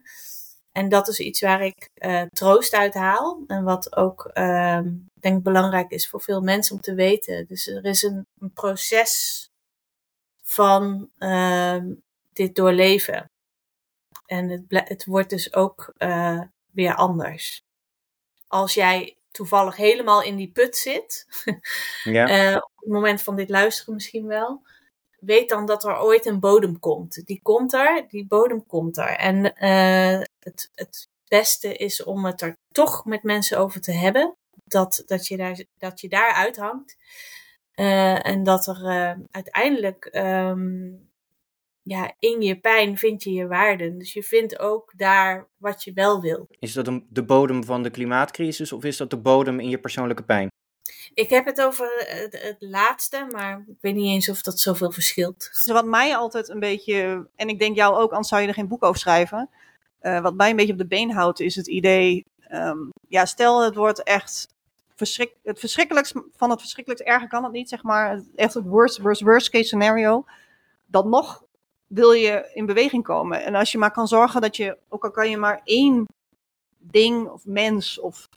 En 0.74 0.90
dat 0.90 1.08
is 1.08 1.20
iets 1.20 1.42
waar 1.42 1.62
ik 1.62 1.90
uh, 1.96 2.22
troost 2.22 2.74
uit 2.74 2.94
haal. 2.94 3.44
En 3.48 3.64
wat 3.64 3.96
ook, 3.96 4.32
uh, 4.34 4.80
denk 5.14 5.44
belangrijk 5.44 5.92
is 5.92 6.10
voor 6.10 6.22
veel 6.22 6.42
mensen 6.42 6.76
om 6.76 6.82
te 6.82 6.94
weten. 6.94 7.46
Dus 7.48 7.68
er 7.68 7.86
is 7.86 8.04
een, 8.04 8.28
een 8.40 8.54
proces 8.54 9.48
van 10.42 11.10
uh, 11.20 11.78
dit 12.34 12.56
doorleven. 12.56 13.32
En 14.26 14.50
het, 14.50 14.64
het 14.68 15.06
wordt 15.06 15.30
dus 15.30 15.54
ook 15.54 15.94
uh, 15.98 16.42
weer 16.72 16.96
anders. 16.96 17.62
Als 18.48 18.74
jij 18.74 19.18
toevallig 19.32 19.76
helemaal 19.76 20.24
in 20.24 20.36
die 20.36 20.52
put 20.52 20.78
zit, 20.78 21.28
ja. 22.04 22.56
op 22.56 22.72
het 22.76 22.90
moment 22.90 23.22
van 23.22 23.36
dit 23.36 23.50
luisteren 23.50 23.94
misschien 23.94 24.28
wel, 24.28 24.62
weet 25.26 25.50
dan 25.50 25.66
dat 25.66 25.84
er 25.84 26.02
ooit 26.02 26.26
een 26.26 26.40
bodem 26.40 26.80
komt. 26.80 27.26
Die 27.26 27.40
komt 27.42 27.74
er, 27.74 28.06
die 28.08 28.28
bodem 28.28 28.66
komt 28.66 28.98
er. 28.98 29.16
En 29.16 29.36
uh, 29.46 30.26
het, 30.40 30.72
het 30.76 31.10
beste 31.28 31.76
is 31.76 32.04
om 32.04 32.26
het 32.26 32.42
er 32.42 32.58
toch 32.72 33.06
met 33.06 33.24
mensen 33.24 33.58
over 33.58 33.82
te 33.82 33.92
hebben. 33.92 34.36
Dat, 34.64 35.04
dat, 35.06 35.28
je, 35.28 35.38
daar, 35.38 35.64
dat 35.78 36.02
je 36.02 36.10
daar 36.10 36.34
uithangt. 36.34 36.98
Uh, 37.76 38.28
en 38.28 38.44
dat 38.44 38.68
er 38.68 38.82
uh, 38.82 39.26
uiteindelijk 39.32 40.10
um, 40.16 41.12
ja, 41.84 42.14
in 42.20 42.42
je 42.42 42.60
pijn 42.60 42.98
vind 42.98 43.24
je 43.24 43.32
je 43.32 43.48
waarden. 43.48 43.98
Dus 43.98 44.14
je 44.14 44.24
vindt 44.24 44.60
ook 44.60 44.94
daar 44.96 45.50
wat 45.58 45.84
je 45.84 45.94
wel 45.94 46.22
wil. 46.22 46.48
Is 46.60 46.74
dat 46.74 47.02
de 47.10 47.26
bodem 47.26 47.64
van 47.64 47.84
de 47.84 47.90
klimaatcrisis 47.90 48.72
of 48.72 48.84
is 48.84 48.98
dat 48.98 49.10
de 49.10 49.18
bodem 49.18 49.60
in 49.60 49.70
je 49.70 49.80
persoonlijke 49.80 50.24
pijn? 50.24 50.52
Ik 51.14 51.30
heb 51.30 51.46
het 51.46 51.62
over 51.62 52.06
het, 52.08 52.42
het, 52.42 52.56
laatste, 52.60 53.28
maar 53.32 53.64
ik 53.68 53.78
weet 53.82 53.96
niet 53.96 54.14
eens 54.14 54.30
of 54.30 54.42
dat 54.42 54.60
zoveel 54.60 54.92
verschilt. 54.92 55.50
Dus 55.52 55.74
wat 55.74 55.86
mij 55.86 56.16
altijd 56.16 56.50
een 56.50 56.60
beetje, 56.60 57.28
en 57.36 57.48
ik 57.48 57.60
denk 57.60 57.76
jou 57.76 57.96
ook, 57.96 58.10
anders 58.12 58.28
zou 58.28 58.42
je 58.42 58.48
er 58.48 58.54
geen 58.54 58.68
boek 58.68 58.84
over 58.84 59.00
schrijven. 59.00 59.50
Uh, 60.02 60.22
wat 60.22 60.34
mij 60.34 60.50
een 60.50 60.56
beetje 60.56 60.72
op 60.72 60.78
de 60.78 60.88
been 60.88 61.12
houdt, 61.12 61.40
is 61.40 61.56
het 61.56 61.68
idee, 61.68 62.26
um, 62.52 62.90
ja, 63.08 63.26
stel 63.26 63.64
het 63.64 63.76
wordt 63.76 64.04
echt 64.04 64.48
verschrik, 64.96 65.36
het 65.44 65.60
verschrikkelijkst 65.60 66.14
van 66.36 66.50
het 66.50 66.60
verschrikkelijkst 66.60 67.08
erger 67.08 67.28
kan 67.28 67.44
het 67.44 67.52
niet, 67.52 67.70
zeg 67.70 67.84
maar. 67.84 68.24
Echt 68.36 68.54
het 68.54 68.66
worst, 68.66 68.98
worst, 68.98 69.22
worst 69.22 69.50
case 69.50 69.64
scenario. 69.64 70.26
Dan 70.86 71.10
nog 71.10 71.44
wil 71.88 72.12
je 72.12 72.52
in 72.54 72.66
beweging 72.66 73.04
komen. 73.04 73.44
En 73.44 73.56
als 73.56 73.72
je 73.72 73.78
maar 73.78 73.92
kan 73.92 74.08
zorgen 74.08 74.42
dat 74.42 74.58
je, 74.58 74.78
ook 74.90 75.04
al 75.04 75.12
kan 75.12 75.30
je 75.30 75.38
maar 75.38 75.62
één 75.64 76.06
ding 76.78 77.28
of 77.28 77.46
mens 77.46 78.00
of 78.00 78.30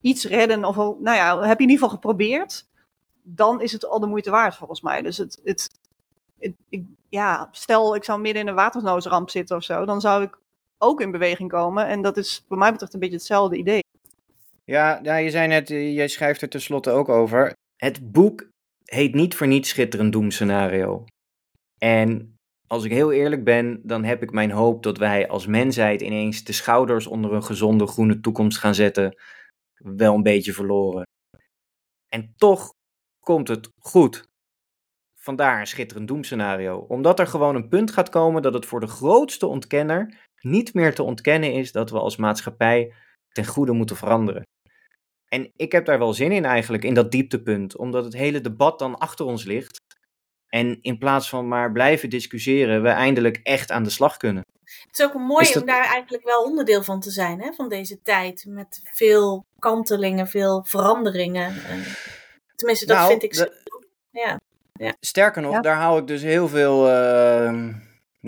iets 0.00 0.24
redden, 0.24 0.64
of 0.64 0.76
nou 0.76 1.16
ja, 1.16 1.40
heb 1.40 1.58
je 1.58 1.64
in 1.64 1.70
ieder 1.70 1.84
geval 1.84 1.88
geprobeerd, 1.88 2.66
dan 3.22 3.60
is 3.60 3.72
het 3.72 3.86
al 3.86 4.00
de 4.00 4.06
moeite 4.06 4.30
waard 4.30 4.56
volgens 4.56 4.80
mij. 4.80 5.02
Dus 5.02 5.16
het, 5.16 5.40
het, 5.44 5.70
ik, 6.68 6.84
ja, 7.08 7.48
stel 7.50 7.96
ik 7.96 8.04
zou 8.04 8.20
midden 8.20 8.42
in 8.42 8.48
een 8.48 8.54
watersnoodramp 8.54 9.30
zitten 9.30 9.56
of 9.56 9.62
zo, 9.62 9.84
dan 9.84 10.00
zou 10.00 10.22
ik 10.22 10.38
ook 10.78 11.00
in 11.00 11.10
beweging 11.10 11.50
komen. 11.50 11.86
En 11.86 12.02
dat 12.02 12.16
is 12.16 12.44
voor 12.48 12.58
mij 12.58 12.70
betreft 12.70 12.94
een 12.94 13.00
beetje 13.00 13.16
hetzelfde 13.16 13.56
idee. 13.56 13.80
Ja, 14.64 15.00
ja 15.02 15.16
je 15.16 15.30
zei 15.30 15.46
net, 15.46 15.70
eh, 15.70 15.94
jij 15.94 16.08
schrijft 16.08 16.42
er 16.42 16.48
tenslotte 16.48 16.90
ook 16.90 17.08
over. 17.08 17.52
Het 17.76 18.12
boek 18.12 18.48
heet 18.84 19.14
niet 19.14 19.34
voor 19.34 19.46
niets 19.46 19.68
Schitterend 19.68 20.12
Doemscenario. 20.12 21.04
En 21.78 22.36
als 22.66 22.84
ik 22.84 22.90
heel 22.90 23.12
eerlijk 23.12 23.44
ben, 23.44 23.80
dan 23.82 24.04
heb 24.04 24.22
ik 24.22 24.30
mijn 24.30 24.50
hoop 24.50 24.82
dat 24.82 24.98
wij 24.98 25.28
als 25.28 25.46
mensheid 25.46 26.00
ineens 26.00 26.44
de 26.44 26.52
schouders 26.52 27.06
onder 27.06 27.32
een 27.32 27.44
gezonde 27.44 27.86
groene 27.86 28.20
toekomst 28.20 28.58
gaan 28.58 28.74
zetten, 28.74 29.16
wel 29.78 30.14
een 30.14 30.22
beetje 30.22 30.52
verloren. 30.52 31.06
En 32.08 32.34
toch 32.36 32.72
komt 33.20 33.48
het 33.48 33.70
goed. 33.78 34.26
Vandaar 35.20 35.60
een 35.60 35.66
schitterend 35.66 36.08
doemscenario. 36.08 36.78
Omdat 36.78 37.18
er 37.18 37.26
gewoon 37.26 37.54
een 37.54 37.68
punt 37.68 37.90
gaat 37.90 38.08
komen 38.08 38.42
dat 38.42 38.54
het 38.54 38.66
voor 38.66 38.80
de 38.80 38.86
grootste 38.86 39.46
ontkenner 39.46 40.26
niet 40.40 40.74
meer 40.74 40.94
te 40.94 41.02
ontkennen 41.02 41.52
is 41.52 41.72
dat 41.72 41.90
we 41.90 41.98
als 41.98 42.16
maatschappij 42.16 42.94
ten 43.28 43.46
goede 43.46 43.72
moeten 43.72 43.96
veranderen. 43.96 44.42
En 45.28 45.50
ik 45.56 45.72
heb 45.72 45.84
daar 45.84 45.98
wel 45.98 46.14
zin 46.14 46.32
in 46.32 46.44
eigenlijk, 46.44 46.84
in 46.84 46.94
dat 46.94 47.10
dieptepunt, 47.10 47.76
omdat 47.76 48.04
het 48.04 48.12
hele 48.12 48.40
debat 48.40 48.78
dan 48.78 48.98
achter 48.98 49.26
ons 49.26 49.44
ligt. 49.44 49.80
En 50.48 50.78
in 50.82 50.98
plaats 50.98 51.28
van 51.28 51.48
maar 51.48 51.72
blijven 51.72 52.10
discussiëren, 52.10 52.82
we 52.82 52.88
eindelijk 52.88 53.36
echt 53.36 53.70
aan 53.70 53.82
de 53.82 53.90
slag 53.90 54.16
kunnen. 54.16 54.42
Het 54.86 54.98
is 54.98 55.04
ook 55.04 55.14
mooi 55.14 55.54
om 55.54 55.66
daar 55.66 55.84
eigenlijk 55.84 56.24
wel 56.24 56.42
onderdeel 56.42 56.82
van 56.82 57.00
te 57.00 57.10
zijn, 57.10 57.42
hè, 57.42 57.52
van 57.52 57.68
deze 57.68 58.02
tijd. 58.02 58.44
Met 58.48 58.80
veel 58.82 59.46
kantelingen, 59.58 60.26
veel 60.26 60.64
veranderingen. 60.64 61.54
Tenminste, 62.56 62.86
dat 62.86 62.96
nou, 62.96 63.08
vind 63.08 63.22
ik. 63.22 63.50
Ja. 64.10 64.40
ja. 64.72 64.94
Sterker 65.00 65.42
nog, 65.42 65.60
daar 65.60 65.76
hou 65.76 66.00
ik 66.00 66.06
dus 66.06 66.22
heel 66.22 66.48
veel. 66.48 66.88
Uh, 66.88 67.67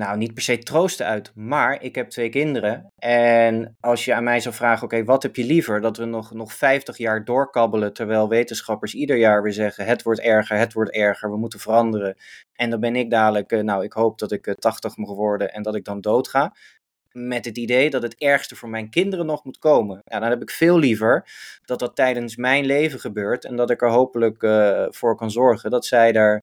nou, 0.01 0.17
niet 0.17 0.35
per 0.35 0.43
se 0.43 0.59
troosten 0.59 1.07
uit, 1.07 1.33
maar 1.35 1.83
ik 1.83 1.95
heb 1.95 2.11
twee 2.11 2.29
kinderen. 2.29 2.93
En 2.99 3.77
als 3.81 4.05
je 4.05 4.15
aan 4.15 4.25
mij 4.25 4.41
zou 4.41 4.55
vragen, 4.55 4.85
oké, 4.85 5.05
wat 5.05 5.23
heb 5.23 5.37
je 5.37 5.45
liever? 5.45 5.81
Dat 5.81 5.97
we 5.97 6.05
nog, 6.05 6.33
nog 6.33 6.53
50 6.53 6.97
jaar 6.97 7.25
doorkabbelen, 7.25 7.93
terwijl 7.93 8.29
wetenschappers 8.29 8.95
ieder 8.95 9.17
jaar 9.17 9.43
weer 9.43 9.53
zeggen, 9.53 9.87
het 9.87 10.03
wordt 10.03 10.21
erger, 10.21 10.57
het 10.57 10.73
wordt 10.73 10.91
erger, 10.91 11.31
we 11.31 11.37
moeten 11.37 11.61
veranderen. 11.61 12.17
En 12.53 12.71
dan 12.71 12.81
ben 12.81 12.97
ik 12.97 13.11
dadelijk, 13.11 13.53
eh, 13.53 13.61
nou, 13.61 13.85
ik 13.85 13.93
hoop 13.93 14.19
dat 14.19 14.33
ik 14.33 14.55
80 14.59 14.91
eh, 14.91 14.97
mag 14.97 15.17
worden 15.17 15.53
en 15.53 15.63
dat 15.63 15.75
ik 15.75 15.85
dan 15.85 16.01
doodga. 16.01 16.55
Met 17.13 17.45
het 17.45 17.59
idee 17.59 17.91
dat 17.91 18.03
het 18.03 18.15
ergste 18.19 18.57
voor 18.57 18.69
mijn 18.69 18.91
kinderen 18.91 19.27
nog 19.27 19.45
moet 19.45 19.59
komen. 19.59 20.01
Ja, 20.05 20.19
dan 20.19 20.31
heb 20.31 20.43
ik 20.43 20.51
veel 20.51 20.79
liever 20.79 21.25
dat 21.65 21.79
dat 21.79 21.97
tijdens 21.97 22.37
mijn 22.37 22.65
leven 22.65 23.01
gebeurt. 23.01 23.45
En 23.45 23.57
dat 23.57 23.71
ik 23.71 23.83
er 23.83 23.91
hopelijk 23.91 24.43
uh, 24.43 24.87
voor 24.89 25.17
kan 25.17 25.31
zorgen 25.31 25.71
dat 25.71 25.87
zij 25.87 26.13
daar 26.13 26.43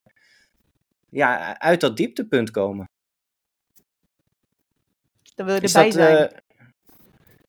ja, 1.09 1.59
uit 1.59 1.81
dat 1.81 1.97
dieptepunt 1.97 2.51
komen. 2.51 2.87
Dan 5.37 5.45
wil 5.45 5.55
je 5.55 5.61
erbij 5.61 5.91
zijn. 5.91 6.31
Uh, 6.33 6.37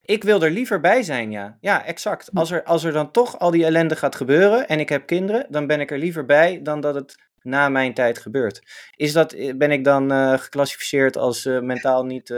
ik 0.02 0.25
wil 0.25 0.42
er 0.42 0.50
liever 0.50 0.80
bij 0.80 1.02
zijn, 1.02 1.30
ja. 1.30 1.57
Ja, 1.61 1.85
exact. 1.85 2.30
Als 2.35 2.50
er, 2.50 2.64
als 2.64 2.85
er 2.85 2.92
dan 2.92 3.11
toch 3.11 3.38
al 3.38 3.50
die 3.50 3.64
ellende 3.64 3.97
gaat 3.97 4.16
gebeuren 4.16 4.68
en 4.68 4.80
ik 4.80 4.88
heb 4.88 5.07
kinderen, 5.07 5.47
dan 5.49 5.66
ben 5.66 5.80
ik 5.80 5.90
er 5.90 5.99
liever 5.99 6.25
bij 6.25 6.61
dan 6.62 6.80
dat 6.80 6.95
het 6.95 7.16
na 7.42 7.68
mijn 7.68 7.95
tijd 7.95 8.18
gebeurt. 8.18 8.62
Is 8.97 9.12
dat, 9.12 9.33
eh, 9.33 9.57
ben 9.57 9.71
ik 9.71 9.85
dan 9.85 10.12
uh, 10.12 10.38
geclassificeerd 10.38 11.16
als 11.16 11.45
uh, 11.45 11.61
mentaal 11.61 12.04
niet, 12.04 12.28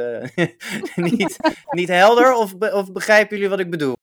niet, 0.95 1.37
niet 1.71 1.89
helder? 1.89 2.35
Of, 2.35 2.55
of 2.55 2.93
begrijpen 2.93 3.37
jullie 3.37 3.51
wat 3.51 3.61
ik 3.61 3.71
bedoel? 3.71 3.97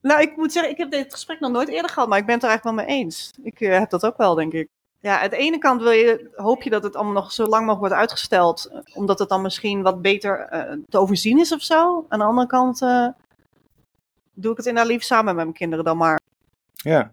Nou, 0.00 0.20
ik 0.20 0.36
moet 0.36 0.52
zeggen, 0.52 0.72
ik 0.72 0.78
heb 0.78 0.90
dit 0.90 1.12
gesprek 1.12 1.40
nog 1.40 1.52
nooit 1.52 1.68
eerder 1.68 1.90
gehad, 1.90 2.08
maar 2.08 2.18
ik 2.18 2.26
ben 2.26 2.34
het 2.34 2.42
er 2.42 2.48
eigenlijk 2.48 2.78
wel 2.78 2.86
mee 2.86 2.96
eens. 3.04 3.30
Ik 3.42 3.58
heb 3.58 3.90
dat 3.90 4.04
ook 4.04 4.16
wel, 4.16 4.34
denk 4.34 4.52
ik 4.52 4.68
ja, 5.00 5.20
aan 5.22 5.30
de 5.30 5.36
ene 5.36 5.58
kant 5.58 5.82
wil 5.82 5.90
je, 5.90 6.30
hoop 6.34 6.62
je 6.62 6.70
dat 6.70 6.82
het 6.82 6.96
allemaal 6.96 7.22
nog 7.22 7.32
zo 7.32 7.42
lang 7.42 7.66
mogelijk 7.66 7.80
wordt 7.80 7.94
uitgesteld, 7.94 8.70
omdat 8.94 9.18
het 9.18 9.28
dan 9.28 9.42
misschien 9.42 9.82
wat 9.82 10.02
beter 10.02 10.48
uh, 10.52 10.72
te 10.88 10.98
overzien 10.98 11.38
is 11.38 11.52
of 11.52 11.62
zo. 11.62 12.06
Aan 12.08 12.18
de 12.18 12.24
andere 12.24 12.46
kant 12.46 12.82
uh, 12.82 13.08
doe 14.34 14.50
ik 14.50 14.56
het 14.56 14.66
inderdaad 14.66 14.92
lief 14.92 15.02
samen 15.02 15.34
met 15.34 15.44
mijn 15.44 15.56
kinderen 15.56 15.84
dan 15.84 15.96
maar. 15.96 16.20
Ja. 16.72 17.12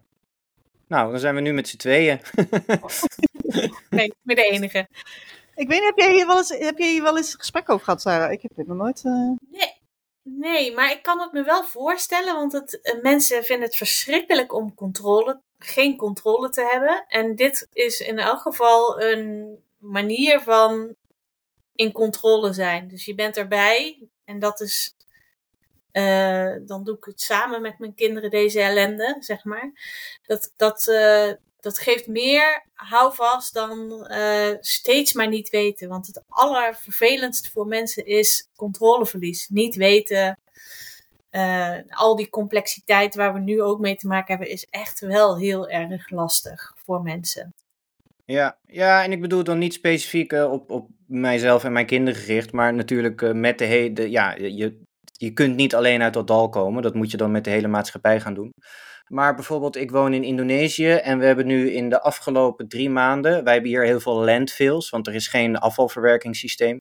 Nou, 0.86 1.10
dan 1.10 1.20
zijn 1.20 1.34
we 1.34 1.40
nu 1.40 1.52
met 1.52 1.68
z'n 1.68 1.76
tweeën. 1.76 2.20
nee, 3.90 4.04
ik 4.04 4.14
ben 4.22 4.36
de 4.36 4.48
enige. 4.50 4.88
Ik 5.54 5.68
weet 5.68 5.80
niet, 5.80 5.88
heb 5.88 5.98
jij 5.98 6.12
hier 6.12 6.26
wel 6.26 6.36
eens, 6.36 6.48
heb 6.48 6.78
jij 6.78 6.90
hier 6.90 7.02
wel 7.02 7.16
eens 7.16 7.34
gesprek 7.34 7.68
over 7.68 7.84
gehad, 7.84 8.00
Sarah? 8.00 8.32
Ik 8.32 8.42
heb 8.42 8.50
dit 8.54 8.66
nog 8.66 8.76
nooit... 8.76 9.02
Uh... 9.04 9.36
Nee. 9.50 9.84
Nee, 10.22 10.74
maar 10.74 10.90
ik 10.90 11.02
kan 11.02 11.20
het 11.20 11.32
me 11.32 11.42
wel 11.42 11.64
voorstellen, 11.64 12.34
want 12.34 12.52
het, 12.52 12.98
mensen 13.02 13.44
vinden 13.44 13.66
het 13.66 13.76
verschrikkelijk 13.76 14.54
om 14.54 14.74
controle 14.74 15.40
geen 15.66 15.96
controle 15.96 16.48
te 16.48 16.68
hebben. 16.70 17.04
En 17.08 17.34
dit 17.34 17.68
is 17.72 18.00
in 18.00 18.18
elk 18.18 18.40
geval 18.40 19.02
een 19.02 19.58
manier 19.78 20.40
van 20.40 20.94
in 21.74 21.92
controle 21.92 22.52
zijn. 22.52 22.88
Dus 22.88 23.04
je 23.04 23.14
bent 23.14 23.36
erbij 23.36 24.08
en 24.24 24.38
dat 24.38 24.60
is. 24.60 24.94
Uh, 25.92 26.54
dan 26.66 26.84
doe 26.84 26.96
ik 26.96 27.04
het 27.04 27.20
samen 27.20 27.62
met 27.62 27.78
mijn 27.78 27.94
kinderen, 27.94 28.30
deze 28.30 28.60
ellende, 28.60 29.16
zeg 29.18 29.44
maar. 29.44 29.72
Dat, 30.22 30.52
dat, 30.56 30.86
uh, 30.86 31.32
dat 31.60 31.78
geeft 31.78 32.06
meer 32.06 32.66
houvast 32.72 33.54
dan 33.54 34.06
uh, 34.10 34.54
steeds 34.60 35.12
maar 35.12 35.28
niet 35.28 35.48
weten. 35.48 35.88
Want 35.88 36.06
het 36.06 36.22
allervervelendste 36.28 37.50
voor 37.50 37.66
mensen 37.66 38.06
is 38.06 38.48
controleverlies. 38.56 39.48
Niet 39.48 39.74
weten 39.74 40.38
uh, 41.36 41.76
al 41.88 42.16
die 42.16 42.30
complexiteit 42.30 43.14
waar 43.14 43.32
we 43.32 43.40
nu 43.40 43.62
ook 43.62 43.80
mee 43.80 43.96
te 43.96 44.06
maken 44.06 44.36
hebben, 44.36 44.52
is 44.52 44.66
echt 44.70 45.00
wel 45.00 45.38
heel 45.38 45.68
erg 45.68 46.10
lastig 46.10 46.72
voor 46.84 47.02
mensen. 47.02 47.54
Ja, 48.24 48.58
ja 48.66 49.04
en 49.04 49.12
ik 49.12 49.20
bedoel 49.20 49.44
dan 49.44 49.58
niet 49.58 49.72
specifiek 49.72 50.32
uh, 50.32 50.52
op, 50.52 50.70
op 50.70 50.88
mijzelf 51.06 51.64
en 51.64 51.72
mijn 51.72 51.86
kinderen 51.86 52.20
gericht, 52.20 52.52
maar 52.52 52.74
natuurlijk 52.74 53.20
uh, 53.22 53.32
met 53.32 53.58
de 53.58 53.64
hele. 53.64 54.10
Ja, 54.10 54.34
je, 54.34 54.80
je 55.12 55.32
kunt 55.32 55.56
niet 55.56 55.74
alleen 55.74 56.02
uit 56.02 56.14
dat 56.14 56.26
dal 56.26 56.48
komen, 56.48 56.82
dat 56.82 56.94
moet 56.94 57.10
je 57.10 57.16
dan 57.16 57.30
met 57.30 57.44
de 57.44 57.50
hele 57.50 57.68
maatschappij 57.68 58.20
gaan 58.20 58.34
doen. 58.34 58.50
Maar 59.06 59.34
bijvoorbeeld, 59.34 59.76
ik 59.76 59.90
woon 59.90 60.12
in 60.12 60.24
Indonesië 60.24 60.90
en 60.90 61.18
we 61.18 61.24
hebben 61.24 61.46
nu 61.46 61.70
in 61.70 61.88
de 61.88 62.00
afgelopen 62.00 62.68
drie 62.68 62.90
maanden, 62.90 63.44
wij 63.44 63.52
hebben 63.52 63.70
hier 63.70 63.84
heel 63.84 64.00
veel 64.00 64.24
landfills, 64.24 64.90
want 64.90 65.06
er 65.06 65.14
is 65.14 65.28
geen 65.28 65.56
afvalverwerkingssysteem. 65.56 66.78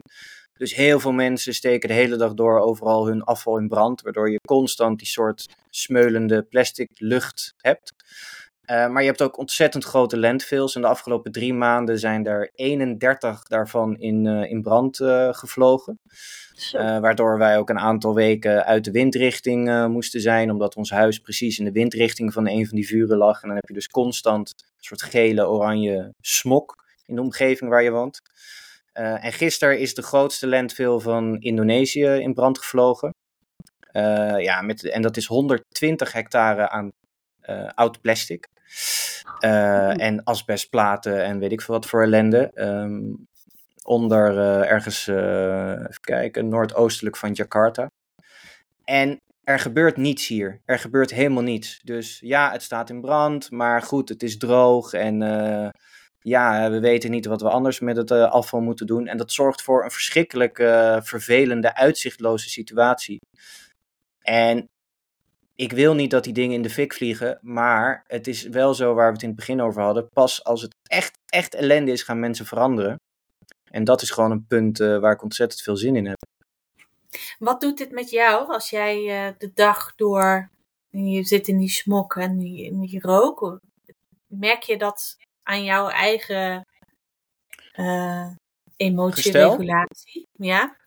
Dus 0.58 0.76
heel 0.76 1.00
veel 1.00 1.12
mensen 1.12 1.54
steken 1.54 1.90
de 1.90 1.96
hele 1.96 2.16
dag 2.16 2.34
door 2.34 2.60
overal 2.60 3.08
hun 3.08 3.24
afval 3.24 3.58
in 3.58 3.68
brand, 3.68 4.02
waardoor 4.02 4.32
je 4.32 4.40
constant 4.48 4.98
die 4.98 5.08
soort 5.08 5.46
smeulende 5.70 6.44
plastic 6.44 6.90
lucht 6.94 7.54
hebt. 7.58 7.94
Uh, 8.66 8.88
maar 8.88 9.02
je 9.02 9.08
hebt 9.08 9.22
ook 9.22 9.38
ontzettend 9.38 9.84
grote 9.84 10.18
landfills. 10.18 10.76
En 10.76 10.82
de 10.82 10.88
afgelopen 10.88 11.32
drie 11.32 11.54
maanden 11.54 12.00
zijn 12.00 12.26
er 12.26 12.52
31 12.54 13.44
daarvan 13.44 13.98
in, 13.98 14.26
uh, 14.26 14.52
in 14.52 14.62
brand 14.62 15.00
uh, 15.00 15.34
gevlogen. 15.34 16.00
waardoor 16.72 17.38
wij 17.38 17.58
ook 17.58 17.70
een 17.70 17.80
aantal 17.80 18.16
weken 18.16 18.66
uit 18.66 18.84
de 18.84 18.92
windrichting 18.92 19.88
moesten 19.88 20.22
zijn, 20.22 20.52
omdat 20.52 20.76
ons 20.76 20.90
huis 20.90 21.20
precies 21.20 21.60
in 21.60 21.66
de 21.66 21.72
windrichting 21.72 22.34
van 22.34 22.48
een 22.48 22.68
van 22.68 22.76
die 22.76 22.88
vuren 22.88 23.18
lag. 23.18 23.42
En 23.42 23.48
dan 23.48 23.58
heb 23.58 23.68
je 23.68 23.74
dus 23.74 23.88
constant 23.88 24.54
een 24.58 24.84
soort 24.84 25.02
gele, 25.02 25.48
oranje 25.48 26.14
smok 26.22 26.84
in 27.06 27.16
de 27.16 27.22
omgeving 27.22 27.70
waar 27.70 27.84
je 27.84 27.92
woont. 27.92 28.22
Uh, 29.00 29.26
en 29.26 29.34
gisteren 29.34 29.80
is 29.80 29.94
de 29.94 30.02
grootste 30.02 30.48
landfill 30.48 31.00
van 31.00 31.40
Indonesië 31.40 32.06
in 32.06 32.34
brand 32.34 32.58
gevlogen. 32.58 33.14
Uh, 33.92 34.40
ja, 34.40 34.62
met, 34.62 34.90
en 34.90 35.02
dat 35.02 35.18
is 35.18 35.26
120 35.26 36.12
hectare 36.12 36.70
aan 36.70 36.92
uh, 37.50 37.70
oud 37.74 38.02
plastic. 38.02 38.48
en 39.40 40.24
asbestplaten 40.24 41.24
en 41.24 41.40
weet 41.40 41.52
ik 41.52 41.62
veel 41.62 41.74
wat 41.74 41.86
voor 41.86 42.02
ellende. 42.02 42.52
Um, 42.54 43.28
onder 43.84 44.38
ergens, 44.68 45.08
even 45.08 46.00
kijken, 46.02 46.48
noordoostelijk 46.48 47.18
van 47.18 47.32
Jakarta. 47.32 47.88
En 48.84 49.22
er 49.44 49.60
gebeurt 49.60 49.98
niets 49.98 50.28
hier. 50.28 50.62
Er 50.66 50.80
gebeurt 50.80 51.12
helemaal 51.12 51.44
niets. 51.44 51.80
Dus 51.84 52.20
ja, 52.20 52.52
het 52.52 52.64
staat 52.64 52.90
in 52.90 53.02
brand, 53.02 53.52
maar 53.52 53.82
goed, 53.82 54.10
het 54.10 54.24
is 54.24 54.38
droog 54.38 54.94
en 54.94 55.22
ja, 56.28 56.70
we 56.70 56.80
weten 56.80 57.12
niet 57.12 57.26
wat 57.26 57.42
we 57.42 57.50
anders 57.50 57.80
met 57.80 57.98
het 57.98 58.12
uh, 58.12 58.32
afval 58.32 58.62
moeten 58.62 58.88
doen. 58.88 59.08
En 59.08 59.18
dat 59.18 59.32
zorgt 59.32 59.62
voor 59.62 59.84
een 59.84 59.92
verschrikkelijk 59.92 60.60
uh, 60.60 61.02
vervelende, 61.02 61.76
uitzichtloze 61.76 62.50
situatie. 62.50 63.20
En 64.22 64.70
ik 65.56 65.72
wil 65.72 65.94
niet 65.94 66.12
dat 66.12 66.24
die 66.24 66.34
dingen 66.34 66.56
in 66.56 66.62
de 66.62 66.70
fik 66.70 66.94
vliegen, 66.94 67.40
maar 67.42 68.04
het 68.08 68.28
is 68.28 68.44
wel 68.44 68.74
zo 68.74 68.94
waar 68.94 69.08
we 69.08 69.14
het 69.14 69.22
in 69.22 69.28
het 69.28 69.38
begin 69.38 69.62
over 69.62 69.82
hadden. 69.82 70.10
Pas 70.10 70.44
als 70.44 70.62
het 70.62 70.76
echt, 70.84 71.18
echt 71.26 71.54
ellende 71.54 71.92
is, 71.92 72.04
gaan 72.04 72.20
mensen 72.20 72.46
veranderen. 72.46 72.96
En 73.72 73.84
dat 73.84 74.02
is 74.02 74.12
gewoon 74.12 74.32
een 74.32 74.46
punt 74.48 74.78
waar 74.78 75.14
ik 75.14 75.24
ontzettend 75.24 75.62
veel 75.62 75.78
zin 75.78 75.96
in 75.96 76.06
heb. 76.06 76.18
Wat 77.40 77.62
doet 77.62 77.78
dit 77.78 77.92
met 77.92 78.10
jou 78.10 78.48
als 78.48 78.70
jij 78.70 78.96
de 79.38 79.52
dag 79.54 79.96
door, 79.96 80.50
je 80.90 81.24
zit 81.24 81.48
in 81.48 81.58
die 81.58 81.70
smok 81.70 82.16
en 82.16 82.38
die 82.38 83.00
rook? 83.02 83.60
Merk 84.28 84.64
je 84.64 84.78
dat 84.78 85.18
aan 85.46 85.64
jouw 85.64 85.88
eigen 85.88 86.66
uh, 87.76 88.32
emotieregulatie. 88.76 90.28
Ja? 90.32 90.78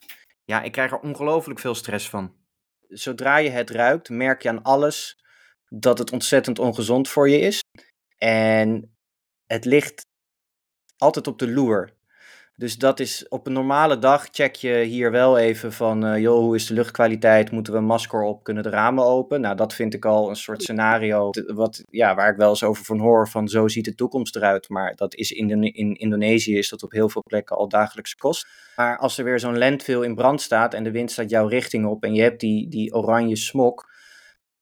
ja, 0.44 0.62
ik 0.62 0.72
krijg 0.72 0.90
er 0.90 1.00
ongelooflijk 1.00 1.60
veel 1.60 1.74
stress 1.74 2.08
van. 2.08 2.36
Zodra 2.88 3.36
je 3.36 3.50
het 3.50 3.70
ruikt, 3.70 4.08
merk 4.08 4.42
je 4.42 4.48
aan 4.48 4.62
alles 4.62 5.24
dat 5.68 5.98
het 5.98 6.12
ontzettend 6.12 6.58
ongezond 6.58 7.08
voor 7.08 7.28
je 7.28 7.38
is. 7.38 7.60
En 8.16 8.96
het 9.46 9.64
ligt 9.64 10.06
altijd 10.96 11.26
op 11.26 11.38
de 11.38 11.50
loer. 11.50 11.96
Dus 12.58 12.78
dat 12.78 13.00
is 13.00 13.28
op 13.28 13.46
een 13.46 13.52
normale 13.52 13.98
dag 13.98 14.28
check 14.30 14.54
je 14.54 14.74
hier 14.78 15.10
wel 15.10 15.38
even 15.38 15.72
van, 15.72 16.06
uh, 16.06 16.18
joh, 16.20 16.38
hoe 16.38 16.54
is 16.54 16.66
de 16.66 16.74
luchtkwaliteit? 16.74 17.50
Moeten 17.50 17.72
we 17.72 17.78
een 17.78 17.84
masker 17.84 18.22
op? 18.22 18.44
Kunnen 18.44 18.62
de 18.62 18.68
ramen 18.68 19.04
open? 19.04 19.40
Nou, 19.40 19.56
dat 19.56 19.74
vind 19.74 19.94
ik 19.94 20.04
al 20.04 20.28
een 20.28 20.36
soort 20.36 20.62
scenario 20.62 21.30
wat, 21.46 21.84
ja, 21.90 22.14
waar 22.14 22.30
ik 22.30 22.36
wel 22.36 22.48
eens 22.48 22.64
over 22.64 22.84
van 22.84 22.98
hoor, 22.98 23.28
van 23.28 23.48
zo 23.48 23.68
ziet 23.68 23.84
de 23.84 23.94
toekomst 23.94 24.36
eruit. 24.36 24.68
Maar 24.68 24.94
dat 24.96 25.14
is 25.14 25.32
in, 25.32 25.46
de, 25.46 25.70
in 25.70 25.94
Indonesië 25.94 26.58
is 26.58 26.68
dat 26.68 26.82
op 26.82 26.92
heel 26.92 27.08
veel 27.08 27.22
plekken 27.26 27.56
al 27.56 27.68
dagelijks 27.68 28.14
kost. 28.14 28.46
Maar 28.76 28.98
als 28.98 29.18
er 29.18 29.24
weer 29.24 29.40
zo'n 29.40 29.58
landfill 29.58 30.02
in 30.02 30.14
brand 30.14 30.40
staat 30.40 30.74
en 30.74 30.84
de 30.84 30.90
wind 30.90 31.10
staat 31.10 31.30
jouw 31.30 31.46
richting 31.46 31.86
op 31.86 32.04
en 32.04 32.14
je 32.14 32.22
hebt 32.22 32.40
die, 32.40 32.68
die 32.68 32.94
oranje 32.94 33.36
smok, 33.36 33.90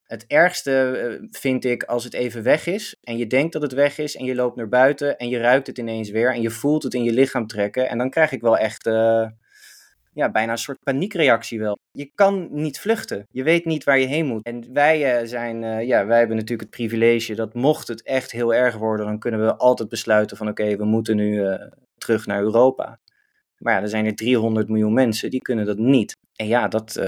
het 0.06 0.26
ergste 0.26 0.72
eh, 0.72 1.26
vind 1.30 1.64
ik 1.64 1.82
als 1.82 2.04
het 2.04 2.14
even 2.14 2.42
weg 2.42 2.66
is 2.66 2.96
en 3.02 3.16
je 3.16 3.26
denkt 3.26 3.52
dat 3.52 3.62
het 3.62 3.72
weg 3.72 3.98
is 3.98 4.16
en 4.16 4.24
je 4.24 4.34
loopt 4.34 4.56
naar 4.56 4.68
buiten 4.68 5.16
en 5.16 5.28
je 5.28 5.38
ruikt 5.38 5.66
het 5.66 5.78
ineens 5.78 6.10
weer 6.10 6.34
en 6.34 6.40
je 6.40 6.50
voelt 6.50 6.82
het 6.82 6.94
in 6.94 7.04
je 7.04 7.12
lichaam 7.12 7.46
trekken. 7.46 7.88
En 7.88 7.98
dan 7.98 8.10
krijg 8.10 8.32
ik 8.32 8.40
wel 8.40 8.58
echt 8.58 8.86
uh, 8.86 9.28
ja, 10.12 10.30
bijna 10.30 10.52
een 10.52 10.58
soort 10.58 10.82
paniekreactie 10.82 11.58
wel. 11.58 11.78
Je 11.90 12.10
kan 12.14 12.48
niet 12.50 12.80
vluchten. 12.80 13.26
Je 13.30 13.42
weet 13.42 13.64
niet 13.64 13.84
waar 13.84 13.98
je 13.98 14.06
heen 14.06 14.26
moet. 14.26 14.44
En 14.44 14.72
wij, 14.72 15.20
uh, 15.22 15.28
zijn, 15.28 15.86
ja, 15.86 16.06
wij 16.06 16.18
hebben 16.18 16.36
natuurlijk 16.36 16.68
het 16.68 16.78
privilege 16.78 17.34
dat 17.34 17.54
mocht 17.54 17.88
het 17.88 18.02
echt 18.02 18.32
heel 18.32 18.54
erg 18.54 18.76
worden, 18.76 19.06
dan 19.06 19.18
kunnen 19.18 19.44
we 19.44 19.56
altijd 19.56 19.88
besluiten 19.88 20.36
van 20.36 20.48
oké, 20.48 20.76
we 20.76 20.84
moeten 20.84 21.16
nu 21.16 21.58
terug 21.98 22.26
naar 22.26 22.40
Europa. 22.40 22.98
Maar 23.58 23.74
ja, 23.74 23.82
er 23.82 23.88
zijn 23.88 24.06
er 24.06 24.14
300 24.14 24.68
miljoen 24.68 24.92
mensen, 24.92 25.30
die 25.30 25.42
kunnen 25.42 25.66
dat 25.66 25.78
niet. 25.78 26.16
En 26.36 26.46
ja, 26.46 26.68
dat, 26.68 27.00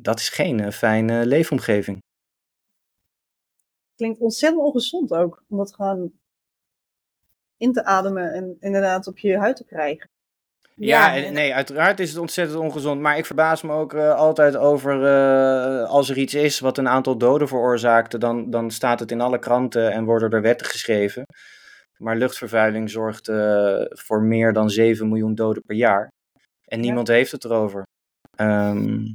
dat 0.00 0.18
is 0.18 0.28
geen 0.28 0.58
uh, 0.58 0.70
fijne 0.70 1.26
leefomgeving. 1.26 2.02
Klinkt 3.96 4.20
ontzettend 4.20 4.62
ongezond 4.62 5.12
ook, 5.12 5.42
om 5.48 5.56
dat 5.56 5.74
gewoon 5.74 6.12
in 7.56 7.72
te 7.72 7.84
ademen 7.84 8.32
en 8.32 8.56
inderdaad 8.60 9.06
op 9.06 9.18
je 9.18 9.38
huid 9.38 9.56
te 9.56 9.64
krijgen. 9.64 10.10
Ja, 10.74 11.14
ja 11.14 11.30
nee, 11.30 11.54
uiteraard 11.54 12.00
is 12.00 12.10
het 12.10 12.18
ontzettend 12.18 12.58
ongezond. 12.58 13.00
Maar 13.00 13.18
ik 13.18 13.26
verbaas 13.26 13.62
me 13.62 13.72
ook 13.72 13.92
uh, 13.92 14.14
altijd 14.14 14.56
over 14.56 15.02
uh, 15.02 15.88
als 15.88 16.10
er 16.10 16.18
iets 16.18 16.34
is 16.34 16.60
wat 16.60 16.78
een 16.78 16.88
aantal 16.88 17.18
doden 17.18 17.48
veroorzaakte, 17.48 18.18
dan, 18.18 18.50
dan 18.50 18.70
staat 18.70 19.00
het 19.00 19.10
in 19.10 19.20
alle 19.20 19.38
kranten 19.38 19.92
en 19.92 20.04
worden 20.04 20.30
er 20.30 20.42
wetten 20.42 20.66
geschreven. 20.66 21.24
Maar 21.96 22.16
luchtvervuiling 22.16 22.90
zorgt 22.90 23.28
uh, 23.28 23.84
voor 23.88 24.22
meer 24.22 24.52
dan 24.52 24.70
7 24.70 25.08
miljoen 25.08 25.34
doden 25.34 25.62
per 25.66 25.76
jaar. 25.76 26.08
En 26.64 26.80
niemand 26.80 27.08
ja. 27.08 27.14
heeft 27.14 27.32
het 27.32 27.44
erover. 27.44 27.82
Um, 28.40 29.12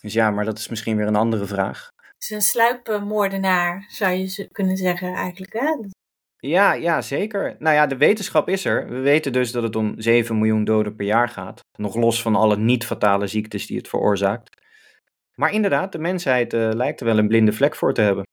dus 0.00 0.12
ja, 0.12 0.30
maar 0.30 0.44
dat 0.44 0.58
is 0.58 0.68
misschien 0.68 0.96
weer 0.96 1.06
een 1.06 1.16
andere 1.16 1.46
vraag. 1.46 1.88
Het 1.96 2.22
is 2.22 2.30
een 2.30 2.40
sluipmoordenaar, 2.40 3.84
zou 3.88 4.12
je 4.12 4.48
kunnen 4.52 4.76
zeggen 4.76 5.14
eigenlijk, 5.14 5.52
hè? 5.52 5.76
Ja, 6.36 6.72
ja, 6.72 7.00
zeker. 7.00 7.56
Nou 7.58 7.74
ja, 7.74 7.86
de 7.86 7.96
wetenschap 7.96 8.48
is 8.48 8.64
er. 8.64 8.88
We 8.88 8.98
weten 8.98 9.32
dus 9.32 9.52
dat 9.52 9.62
het 9.62 9.76
om 9.76 9.94
7 9.96 10.38
miljoen 10.38 10.64
doden 10.64 10.96
per 10.96 11.06
jaar 11.06 11.28
gaat. 11.28 11.60
Nog 11.78 11.94
los 11.94 12.22
van 12.22 12.34
alle 12.34 12.56
niet-fatale 12.56 13.26
ziektes 13.26 13.66
die 13.66 13.76
het 13.76 13.88
veroorzaakt. 13.88 14.62
Maar 15.34 15.52
inderdaad, 15.52 15.92
de 15.92 15.98
mensheid 15.98 16.52
uh, 16.52 16.70
lijkt 16.72 17.00
er 17.00 17.06
wel 17.06 17.18
een 17.18 17.28
blinde 17.28 17.52
vlek 17.52 17.76
voor 17.76 17.94
te 17.94 18.00
hebben. 18.00 18.24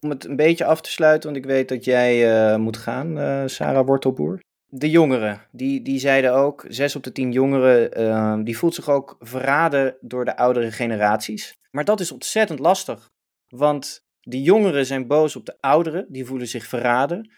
Om 0.00 0.10
het 0.10 0.24
een 0.24 0.36
beetje 0.36 0.64
af 0.64 0.80
te 0.80 0.90
sluiten, 0.90 1.32
want 1.32 1.44
ik 1.44 1.50
weet 1.50 1.68
dat 1.68 1.84
jij 1.84 2.50
uh, 2.52 2.56
moet 2.56 2.76
gaan, 2.76 3.18
uh, 3.18 3.42
Sarah 3.46 3.86
Wortelboer 3.86 4.40
de 4.70 4.90
jongeren, 4.90 5.40
die, 5.50 5.82
die 5.82 5.98
zeiden 5.98 6.34
ook, 6.34 6.64
zes 6.68 6.96
op 6.96 7.02
de 7.02 7.12
tien 7.12 7.32
jongeren, 7.32 8.00
uh, 8.00 8.44
die 8.44 8.58
voelt 8.58 8.74
zich 8.74 8.88
ook 8.88 9.16
verraden 9.20 9.96
door 10.00 10.24
de 10.24 10.36
oudere 10.36 10.72
generaties. 10.72 11.56
Maar 11.70 11.84
dat 11.84 12.00
is 12.00 12.12
ontzettend 12.12 12.58
lastig, 12.58 13.10
want 13.48 14.04
de 14.20 14.42
jongeren 14.42 14.86
zijn 14.86 15.06
boos 15.06 15.36
op 15.36 15.46
de 15.46 15.56
ouderen, 15.60 16.06
die 16.08 16.24
voelen 16.24 16.48
zich 16.48 16.66
verraden. 16.66 17.30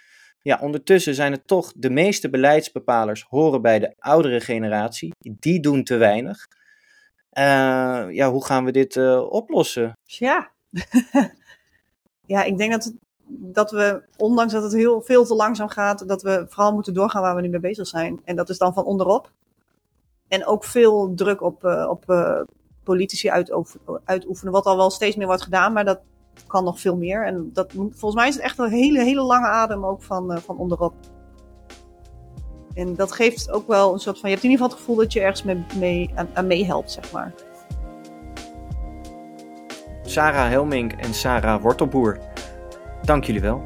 Ja, 0.43 0.59
ondertussen 0.61 1.15
zijn 1.15 1.33
het 1.33 1.47
toch 1.47 1.73
de 1.77 1.91
meeste 1.91 2.31
beleidsbepalers 2.31 3.25
horen 3.29 3.63
bij 3.63 3.79
de 3.79 3.95
oudere 3.99 4.41
generatie, 4.41 5.15
die 5.19 5.61
doen 5.61 5.85
te 5.85 5.97
weinig. 5.97 6.47
Uh, 7.39 8.07
ja, 8.11 8.31
hoe 8.31 8.45
gaan 8.45 8.65
we 8.65 8.71
dit 8.71 8.97
uh, 8.97 9.31
oplossen? 9.31 9.99
Ja. 10.05 10.51
ja, 12.35 12.43
ik 12.43 12.59
denk 12.59 12.73
dat 12.73 12.85
het 12.85 12.95
dat 13.39 13.71
we, 13.71 14.03
ondanks 14.17 14.53
dat 14.53 14.63
het 14.63 14.73
heel 14.73 15.01
veel 15.01 15.25
te 15.25 15.35
langzaam 15.35 15.69
gaat, 15.69 16.09
dat 16.09 16.23
we 16.23 16.45
vooral 16.49 16.73
moeten 16.73 16.95
doorgaan 16.95 17.23
waar 17.23 17.35
we 17.35 17.41
nu 17.41 17.49
mee 17.49 17.61
bezig 17.61 17.87
zijn. 17.87 18.21
En 18.25 18.37
dat 18.37 18.49
is 18.49 18.59
dan 18.59 18.75
van 18.75 18.85
onderop. 18.85 19.31
En 20.29 20.47
ook 20.47 20.65
veel 20.65 21.13
druk 21.15 21.43
op, 21.43 21.65
uh, 21.65 21.87
op 21.91 22.05
uh, 22.07 22.41
politici 22.85 23.31
uitoefenen, 24.05 24.53
wat 24.53 24.65
al 24.65 24.77
wel 24.77 24.91
steeds 24.91 25.17
meer 25.17 25.27
wordt 25.27 25.43
gedaan, 25.43 25.73
maar 25.73 25.85
dat 25.85 26.01
kan 26.47 26.65
nog 26.65 26.81
veel 26.81 26.97
meer. 26.97 27.27
En 27.27 27.51
dat, 27.53 27.73
volgens 27.73 28.15
mij 28.15 28.29
is 28.29 28.35
het 28.35 28.45
echt 28.45 28.59
een 28.59 28.71
hele, 28.71 29.03
hele 29.03 29.23
lange 29.23 29.47
adem 29.47 29.87
ook 29.87 30.03
van, 30.03 30.33
uh, 30.33 30.39
van 30.39 30.57
onderop. 30.57 30.95
En 32.75 32.95
dat 32.95 33.13
geeft 33.13 33.51
ook 33.51 33.67
wel 33.67 33.93
een 33.93 33.99
soort 33.99 34.19
van, 34.19 34.29
je 34.29 34.35
hebt 34.35 34.47
in 34.47 34.51
ieder 34.51 34.65
geval 34.65 34.79
het 34.79 34.87
gevoel 34.87 35.03
dat 35.03 35.13
je 35.13 35.21
ergens 35.21 35.43
mee, 35.43 35.65
mee, 35.79 36.11
aan, 36.15 36.29
aan 36.35 36.47
meehelpt, 36.47 36.91
zeg 36.91 37.13
maar. 37.13 37.35
Sarah 40.03 40.49
Helmink 40.49 40.93
en 40.93 41.15
Sarah 41.15 41.63
Wortelboer. 41.63 42.32
Dank 43.05 43.25
jullie 43.25 43.41
wel. 43.41 43.63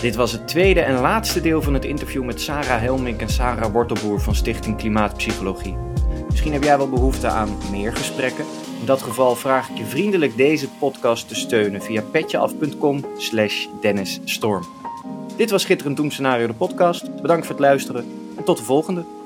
Dit 0.00 0.14
was 0.14 0.32
het 0.32 0.48
tweede 0.48 0.80
en 0.80 1.00
laatste 1.00 1.40
deel 1.40 1.62
van 1.62 1.74
het 1.74 1.84
interview 1.84 2.24
met 2.24 2.40
Sarah 2.40 2.80
Helmink 2.80 3.20
en 3.20 3.28
Sarah 3.28 3.72
Wortelboer 3.72 4.20
van 4.20 4.34
Stichting 4.34 4.76
Klimaatpsychologie. 4.76 5.76
Misschien 6.28 6.52
heb 6.52 6.62
jij 6.62 6.76
wel 6.76 6.88
behoefte 6.88 7.26
aan 7.26 7.58
meer 7.70 7.92
gesprekken. 7.92 8.44
In 8.80 8.86
dat 8.86 9.02
geval 9.02 9.36
vraag 9.36 9.68
ik 9.68 9.76
je 9.76 9.84
vriendelijk 9.84 10.36
deze 10.36 10.68
podcast 10.68 11.28
te 11.28 11.34
steunen 11.34 11.82
via 11.82 12.02
petjeaf.com 12.02 13.04
slash 13.16 13.66
Dit 15.36 15.50
was 15.50 15.62
Schitterend 15.62 15.96
Doen 15.96 16.10
Scenario 16.10 16.46
de 16.46 16.52
podcast. 16.52 17.22
Bedankt 17.22 17.46
voor 17.46 17.54
het 17.54 17.64
luisteren 17.64 18.04
en 18.36 18.44
tot 18.44 18.56
de 18.56 18.64
volgende. 18.64 19.17